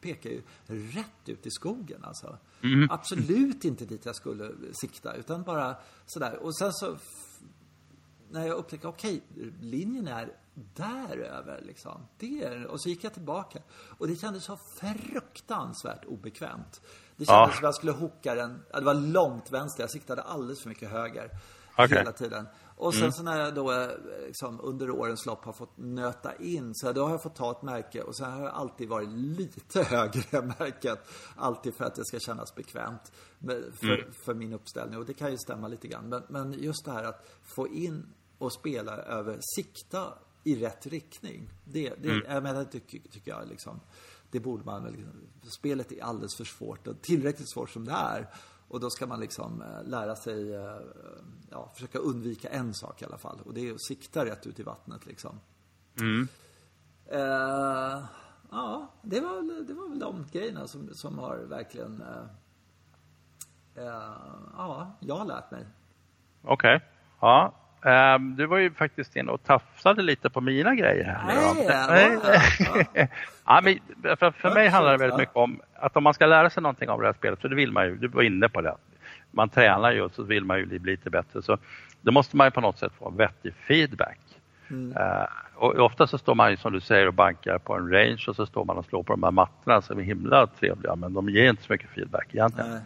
pekar 0.00 0.30
ju 0.30 0.42
rätt 0.66 1.28
ut 1.28 1.46
i 1.46 1.50
skogen 1.50 2.04
alltså. 2.04 2.38
Absolut 2.90 3.64
inte 3.64 3.84
dit 3.84 4.04
jag 4.06 4.16
skulle 4.16 4.52
sikta 4.72 5.14
utan 5.14 5.42
bara 5.42 5.76
sådär. 6.06 6.38
Och 6.42 6.56
sen 6.56 6.72
så 6.72 6.96
när 8.30 8.46
jag 8.46 8.56
upptäckte, 8.56 8.88
okej, 8.88 9.22
linjen 9.60 10.08
är 10.08 10.32
där 10.54 11.16
över 11.18 11.60
liksom. 11.62 12.06
Det 12.18 12.66
och 12.66 12.80
så 12.80 12.88
gick 12.88 13.04
jag 13.04 13.12
tillbaka. 13.12 13.58
Och 13.98 14.08
det 14.08 14.16
kändes 14.16 14.44
så 14.44 14.56
fruktansvärt 14.56 16.04
obekvämt. 16.04 16.80
Det 17.16 17.24
kändes 17.24 17.50
Ja. 17.50 17.56
som 17.56 17.64
jag 17.64 17.74
skulle 17.74 17.92
hooka 17.92 18.34
den, 18.34 18.62
det 18.72 18.80
var 18.80 18.94
långt 18.94 19.50
vänster, 19.50 19.82
jag 19.82 19.90
siktade 19.90 20.22
alldeles 20.22 20.62
för 20.62 20.68
mycket 20.68 20.90
höger. 20.90 21.30
Okej. 21.78 21.98
Hela 21.98 22.12
tiden. 22.12 22.46
Och 22.76 22.94
sen 22.94 23.12
så 23.12 23.22
när 23.22 23.38
jag 23.40 23.54
då 23.54 23.72
eh, 23.72 23.88
liksom, 24.26 24.60
under 24.62 24.90
årens 24.90 25.26
lopp 25.26 25.44
har 25.44 25.52
fått 25.52 25.76
nöta 25.76 26.36
in, 26.36 26.74
så 26.74 26.92
då 26.92 27.04
har 27.04 27.10
jag 27.10 27.22
fått 27.22 27.36
ta 27.36 27.50
ett 27.50 27.62
märke 27.62 28.02
och 28.02 28.16
sen 28.16 28.32
har 28.32 28.42
jag 28.42 28.54
alltid 28.54 28.88
varit 28.88 29.08
lite 29.08 29.82
högre 29.88 30.38
än 30.38 30.46
märket. 30.46 30.98
Alltid 31.36 31.74
för 31.74 31.84
att 31.84 31.94
det 31.94 32.04
ska 32.04 32.18
kännas 32.18 32.54
bekvämt 32.54 33.12
för, 33.80 34.12
för 34.24 34.34
min 34.34 34.52
uppställning. 34.52 34.98
Och 34.98 35.06
det 35.06 35.14
kan 35.14 35.30
ju 35.30 35.38
stämma 35.38 35.68
lite 35.68 35.88
grann. 35.88 36.08
Men, 36.08 36.22
men 36.28 36.52
just 36.52 36.84
det 36.84 36.90
här 36.92 37.04
att 37.04 37.26
få 37.42 37.68
in 37.68 38.06
och 38.38 38.52
spela 38.52 38.92
över, 38.96 39.38
sikta 39.56 40.12
i 40.44 40.54
rätt 40.54 40.86
riktning. 40.86 41.48
Det, 41.64 41.94
det, 42.02 42.22
jag 42.28 42.42
menar, 42.42 42.60
det 42.60 42.64
tycker, 42.64 43.08
tycker 43.08 43.30
jag 43.30 43.48
liksom, 43.48 43.80
det 44.30 44.40
borde 44.40 44.64
man 44.64 44.84
väl, 44.84 44.92
liksom, 44.92 45.12
spelet 45.42 45.92
är 45.92 46.04
alldeles 46.04 46.36
för 46.36 46.44
svårt 46.44 46.86
och 46.86 47.02
tillräckligt 47.02 47.48
svårt 47.48 47.70
som 47.70 47.84
det 47.84 47.92
är. 47.92 48.26
Och 48.68 48.80
då 48.80 48.90
ska 48.90 49.06
man 49.06 49.20
liksom 49.20 49.62
eh, 49.62 49.88
lära 49.88 50.16
sig, 50.16 50.54
eh, 50.54 50.80
ja, 51.50 51.70
försöka 51.74 51.98
undvika 51.98 52.48
en 52.48 52.74
sak 52.74 53.02
i 53.02 53.04
alla 53.04 53.18
fall. 53.18 53.40
Och 53.44 53.54
det 53.54 53.68
är 53.68 53.74
att 53.74 53.84
sikta 53.84 54.24
rätt 54.24 54.46
ut 54.46 54.60
i 54.60 54.62
vattnet 54.62 55.06
liksom. 55.06 55.40
Eh, 57.06 58.04
ja, 58.50 58.88
det 59.02 59.20
var, 59.20 59.34
väl, 59.34 59.66
det 59.66 59.74
var 59.74 59.88
väl 59.88 59.98
de 59.98 60.26
grejerna 60.32 60.66
som, 60.66 60.88
som 60.94 61.18
har 61.18 61.36
verkligen, 61.36 62.02
eh, 62.02 62.24
eh, 63.84 64.12
ja, 64.56 64.92
jag 65.00 65.16
har 65.16 65.26
lärt 65.26 65.50
mig. 65.50 65.66
Okej. 66.42 66.80
Ja. 67.20 67.54
Ehm, 67.84 68.36
du 68.36 68.46
var 68.46 68.58
ju 68.58 68.70
faktiskt 68.70 69.16
inne 69.16 69.32
och 69.32 69.44
tafsade 69.44 70.02
lite 70.02 70.30
på 70.30 70.40
mina 70.40 70.74
grejer 70.74 71.04
här. 71.04 71.20
Nej, 71.26 72.18
Ja. 72.24 72.34
ja. 72.94 73.06
ja, 73.46 73.60
men 73.62 73.78
för, 74.16 74.30
för 74.30 74.54
mig 74.54 74.68
handlar 74.68 74.92
det 74.92 74.98
väldigt 74.98 75.18
mycket 75.18 75.36
om 75.36 75.60
att 75.74 75.96
om 75.96 76.02
man 76.04 76.14
ska 76.14 76.26
lära 76.26 76.50
sig 76.50 76.62
någonting 76.62 76.88
av 76.88 77.00
det 77.00 77.06
här 77.06 77.12
spelet, 77.12 77.40
så 77.40 77.48
det 77.48 77.54
vill 77.54 77.72
man 77.72 77.86
ju, 77.86 77.96
du 77.96 78.08
var 78.08 78.22
inne 78.22 78.48
på 78.48 78.60
det. 78.60 78.74
Man 79.30 79.48
tränar 79.48 79.92
ju 79.92 80.00
och 80.02 80.12
så 80.12 80.22
vill 80.22 80.44
man 80.44 80.58
ju 80.58 80.66
bli 80.66 80.78
lite 80.78 81.10
bättre. 81.10 81.42
Så 81.42 81.58
då 82.00 82.12
måste 82.12 82.36
man 82.36 82.46
ju 82.46 82.50
på 82.50 82.60
något 82.60 82.78
sätt 82.78 82.92
få 82.98 83.10
vettig 83.10 83.54
feedback. 83.54 84.18
Mm. 84.70 84.96
Eh, 84.96 85.26
och 85.54 85.74
ofta 85.78 86.06
så 86.06 86.18
står 86.18 86.34
man 86.34 86.50
ju 86.50 86.56
som 86.56 86.72
du 86.72 86.80
säger 86.80 87.06
och 87.06 87.14
bankar 87.14 87.58
på 87.58 87.74
en 87.74 87.90
range 87.90 88.24
och 88.28 88.36
så 88.36 88.46
står 88.46 88.64
man 88.64 88.76
och 88.76 88.84
slår 88.84 89.02
på 89.02 89.12
de 89.12 89.22
här 89.22 89.30
mattorna 89.30 89.82
som 89.82 89.98
är 89.98 90.02
himla 90.02 90.46
trevliga 90.46 90.96
men 90.96 91.14
de 91.14 91.28
ger 91.28 91.50
inte 91.50 91.62
så 91.62 91.72
mycket 91.72 91.90
feedback 91.90 92.26
egentligen. 92.32 92.70
Nej. 92.70 92.80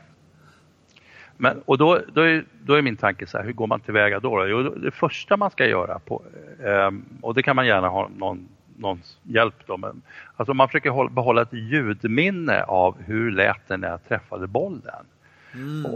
Men, 1.40 1.62
och 1.64 1.78
då, 1.78 2.00
då, 2.12 2.20
är, 2.20 2.44
då 2.62 2.74
är 2.74 2.82
min 2.82 2.96
tanke 2.96 3.26
så 3.26 3.38
här, 3.38 3.44
hur 3.44 3.52
går 3.52 3.66
man 3.66 3.80
tillväga 3.80 4.20
då? 4.20 4.36
då? 4.38 4.46
Jo, 4.46 4.62
det 4.62 4.90
första 4.90 5.36
man 5.36 5.50
ska 5.50 5.66
göra, 5.66 5.98
på, 5.98 6.22
ehm, 6.64 7.04
och 7.22 7.34
det 7.34 7.42
kan 7.42 7.56
man 7.56 7.66
gärna 7.66 7.88
ha 7.88 8.10
någon, 8.16 8.48
någons 8.76 9.18
hjälp 9.22 9.54
då, 9.66 9.76
men 9.76 10.02
alltså 10.36 10.54
man 10.54 10.68
försöker 10.68 10.90
hålla, 10.90 11.10
behålla 11.10 11.42
ett 11.42 11.52
ljudminne 11.52 12.62
av 12.62 12.96
hur 13.02 13.30
lät 13.30 13.68
det 13.68 13.76
när 13.76 13.88
jag 13.88 14.08
träffade 14.08 14.46
bollen. 14.46 15.04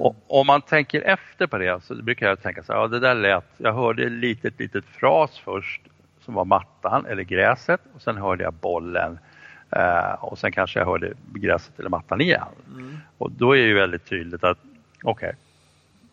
Och 0.00 0.16
om 0.26 0.46
man 0.46 0.60
tänker 0.60 1.00
efter 1.02 1.46
på 1.46 1.58
det 1.58 1.84
så 1.84 1.94
brukar 1.94 2.28
jag 2.28 2.42
tänka 2.42 2.62
så 2.62 2.72
här, 2.72 2.80
ja 2.80 2.88
det 2.88 3.00
där 3.00 3.14
lät, 3.14 3.44
jag 3.56 3.72
hörde 3.72 4.04
ett 4.04 4.12
litet, 4.12 4.58
litet 4.58 4.84
fras 4.84 5.38
först 5.38 5.82
som 6.20 6.34
var 6.34 6.44
mattan 6.44 7.06
eller 7.06 7.22
gräset 7.22 7.80
och 7.94 8.02
sen 8.02 8.16
hörde 8.16 8.44
jag 8.44 8.54
bollen 8.54 9.18
eh, 9.70 10.12
och 10.24 10.38
sen 10.38 10.52
kanske 10.52 10.78
jag 10.78 10.86
hörde 10.86 11.12
gräset 11.34 11.80
eller 11.80 11.90
mattan 11.90 12.20
igen. 12.20 12.42
Och 13.18 13.30
då 13.30 13.56
är 13.56 13.60
det 13.60 13.68
ju 13.68 13.74
väldigt 13.74 14.04
tydligt 14.04 14.44
att 14.44 14.58
okej, 15.02 15.34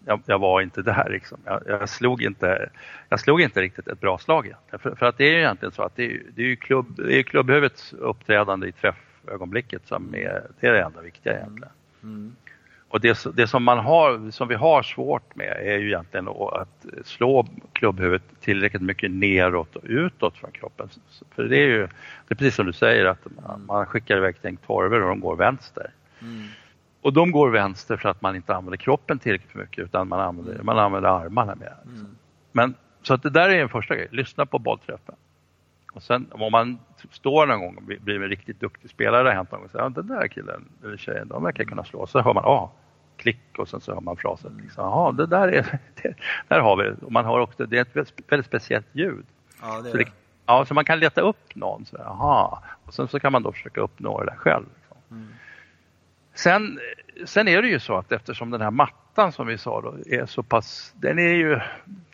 jag, 0.05 0.21
jag 0.25 0.39
var 0.39 0.61
inte 0.61 0.81
där 0.81 1.09
liksom. 1.09 1.37
Jag, 1.45 1.63
jag, 1.67 1.89
slog 1.89 2.21
inte, 2.23 2.69
jag 3.09 3.19
slog 3.19 3.41
inte 3.41 3.61
riktigt 3.61 3.87
ett 3.87 3.99
bra 3.99 4.17
slag. 4.17 4.53
För, 4.71 4.95
för 4.95 5.05
att 5.05 5.17
det 5.17 5.25
är 5.25 5.31
ju 5.31 5.39
egentligen 5.39 5.71
så 5.71 5.83
att 5.83 5.95
det 5.95 6.05
är, 6.05 6.21
det 6.35 6.41
är 6.41 6.45
ju 6.47 6.55
klubb, 6.55 6.95
det 6.95 7.15
är 7.15 7.23
klubbhuvudets 7.23 7.93
uppträdande 7.93 8.67
i 8.67 8.71
träffögonblicket 8.71 9.87
som 9.87 10.15
är 10.15 10.43
det, 10.59 10.67
är 10.67 10.73
det 10.73 10.81
enda 10.83 11.01
viktiga 11.01 11.33
egentligen. 11.33 11.71
Och 12.89 13.01
det, 13.01 13.25
det 13.35 13.47
som, 13.47 13.63
man 13.63 13.79
har, 13.79 14.31
som 14.31 14.47
vi 14.47 14.55
har 14.55 14.83
svårt 14.83 15.35
med 15.35 15.57
är 15.61 15.77
ju 15.77 15.87
egentligen 15.87 16.27
att 16.27 16.85
slå 17.03 17.47
klubbhuvudet 17.73 18.23
tillräckligt 18.41 18.81
mycket 18.81 19.11
neråt 19.11 19.75
och 19.75 19.83
utåt 19.85 20.37
från 20.37 20.51
kroppen. 20.51 20.89
För 21.35 21.43
det 21.43 21.57
är 21.57 21.67
ju 21.67 21.87
det 22.27 22.33
är 22.33 22.35
precis 22.35 22.55
som 22.55 22.65
du 22.65 22.73
säger 22.73 23.05
att 23.05 23.27
man, 23.43 23.65
man 23.65 23.85
skickar 23.85 24.17
iväg 24.17 24.35
ett 24.35 24.43
gäng 24.43 24.57
torvor 24.57 25.01
och 25.01 25.09
de 25.09 25.19
går 25.19 25.35
vänster. 25.35 25.91
Och 27.01 27.13
de 27.13 27.31
går 27.31 27.49
vänster 27.49 27.97
för 27.97 28.09
att 28.09 28.21
man 28.21 28.35
inte 28.35 28.55
använder 28.55 28.77
kroppen 28.77 29.19
tillräckligt 29.19 29.55
mycket 29.55 29.83
utan 29.83 30.07
man 30.07 30.19
använder, 30.19 30.63
man 30.63 30.79
använder 30.79 31.09
armarna 31.09 31.55
mer. 31.55 31.75
Men 32.51 32.73
så 33.01 33.13
att 33.13 33.23
det 33.23 33.29
där 33.29 33.49
är 33.49 33.61
en 33.61 33.69
första 33.69 33.95
grej, 33.95 34.07
lyssna 34.11 34.45
på 34.45 34.59
bollträffen. 34.59 35.15
Och 35.93 36.03
sen 36.03 36.27
om 36.31 36.51
man 36.51 36.79
står 37.11 37.47
någon 37.47 37.59
gång 37.59 37.75
och 37.75 37.83
blir- 37.83 38.15
en 38.23 38.29
riktigt 38.29 38.59
duktig 38.59 38.89
spelare, 38.89 39.23
det 39.23 39.29
har 39.29 39.35
hänt 39.35 39.51
någon 39.51 39.59
gång, 39.59 39.65
och 39.65 39.71
säger, 39.71 39.85
ja, 39.85 39.89
den 39.89 40.07
där 40.07 40.27
killen 40.27 40.65
eller 40.83 40.97
tjejen, 40.97 41.27
de 41.27 41.43
verkar 41.43 41.63
kunna 41.63 41.83
slå. 41.83 42.07
Så 42.07 42.21
hör 42.21 42.33
man, 42.33 42.43
ja, 42.45 42.71
klick 43.17 43.57
och 43.57 43.67
sen 43.69 43.81
så 43.81 43.93
hör 43.93 44.01
man 44.01 44.17
frasen. 44.17 44.59
Liksom, 44.63 44.83
Jaha, 44.83 45.11
det 45.11 45.25
där 45.25 45.47
är, 45.47 45.79
det, 46.03 46.13
där 46.47 46.59
har 46.59 46.77
vi 46.77 46.83
det. 46.83 46.95
Och 47.05 47.11
man 47.11 47.25
har 47.25 47.39
också, 47.39 47.65
det 47.65 47.77
är 47.77 47.81
ett 47.81 47.95
väldigt, 48.29 48.45
speciellt 48.45 48.87
ljud. 48.91 49.25
Ja, 49.61 49.81
det 49.81 49.87
är 49.89 49.91
Så, 49.91 49.97
det. 49.97 50.05
ja, 50.45 50.65
så 50.65 50.73
man 50.73 50.85
kan 50.85 50.99
leta 50.99 51.21
upp 51.21 51.55
någon. 51.55 51.85
Så, 51.85 51.97
aha. 51.97 52.63
Och 52.85 52.93
sen 52.93 53.07
så 53.07 53.19
kan 53.19 53.31
man 53.31 53.43
då 53.43 53.51
försöka 53.51 53.81
uppnå 53.81 54.19
det 54.19 54.25
där 54.25 54.37
själv. 54.37 54.65
Liksom. 54.75 54.97
Sen, 56.43 56.79
sen 57.25 57.47
är 57.47 57.61
det 57.61 57.67
ju 57.67 57.79
så 57.79 57.97
att 57.97 58.11
eftersom 58.11 58.51
den 58.51 58.61
här 58.61 58.71
mattan 58.71 59.31
som 59.31 59.47
vi 59.47 59.57
sa 59.57 59.81
då 59.81 59.95
är 60.05 60.25
så 60.25 60.43
pass, 60.43 60.93
den 60.95 61.19
är 61.19 61.33
ju, 61.33 61.59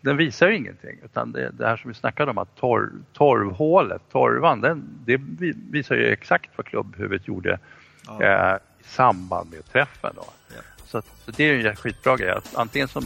den 0.01 0.17
visar 0.17 0.47
ju 0.47 0.55
ingenting 0.55 0.99
utan 1.03 1.31
det, 1.31 1.49
det 1.49 1.67
här 1.67 1.77
som 1.77 1.87
vi 1.87 1.93
snackade 1.93 2.31
om 2.31 2.37
att 2.37 2.55
torv, 2.55 2.89
torvhålet, 3.13 4.01
torvan, 4.11 4.61
den, 4.61 4.83
det 5.05 5.17
vi- 5.39 5.55
visar 5.71 5.95
ju 5.95 6.05
exakt 6.07 6.49
vad 6.55 6.65
klubbhuvudet 6.65 7.27
gjorde 7.27 7.59
Ja. 8.07 8.21
eh, 8.23 8.55
i 8.79 8.83
samband 8.83 9.51
med 9.51 9.65
träffen. 9.65 10.11
Då. 10.15 10.25
Ja. 10.55 10.61
Så, 10.85 11.01
så 11.01 11.31
det 11.31 11.43
är 11.43 11.53
ju 11.53 11.67
en 11.67 11.75
skitbra 11.75 12.17
grej. 12.17 12.29
Att 12.31 12.55
antingen 12.55 12.87
som 12.87 13.03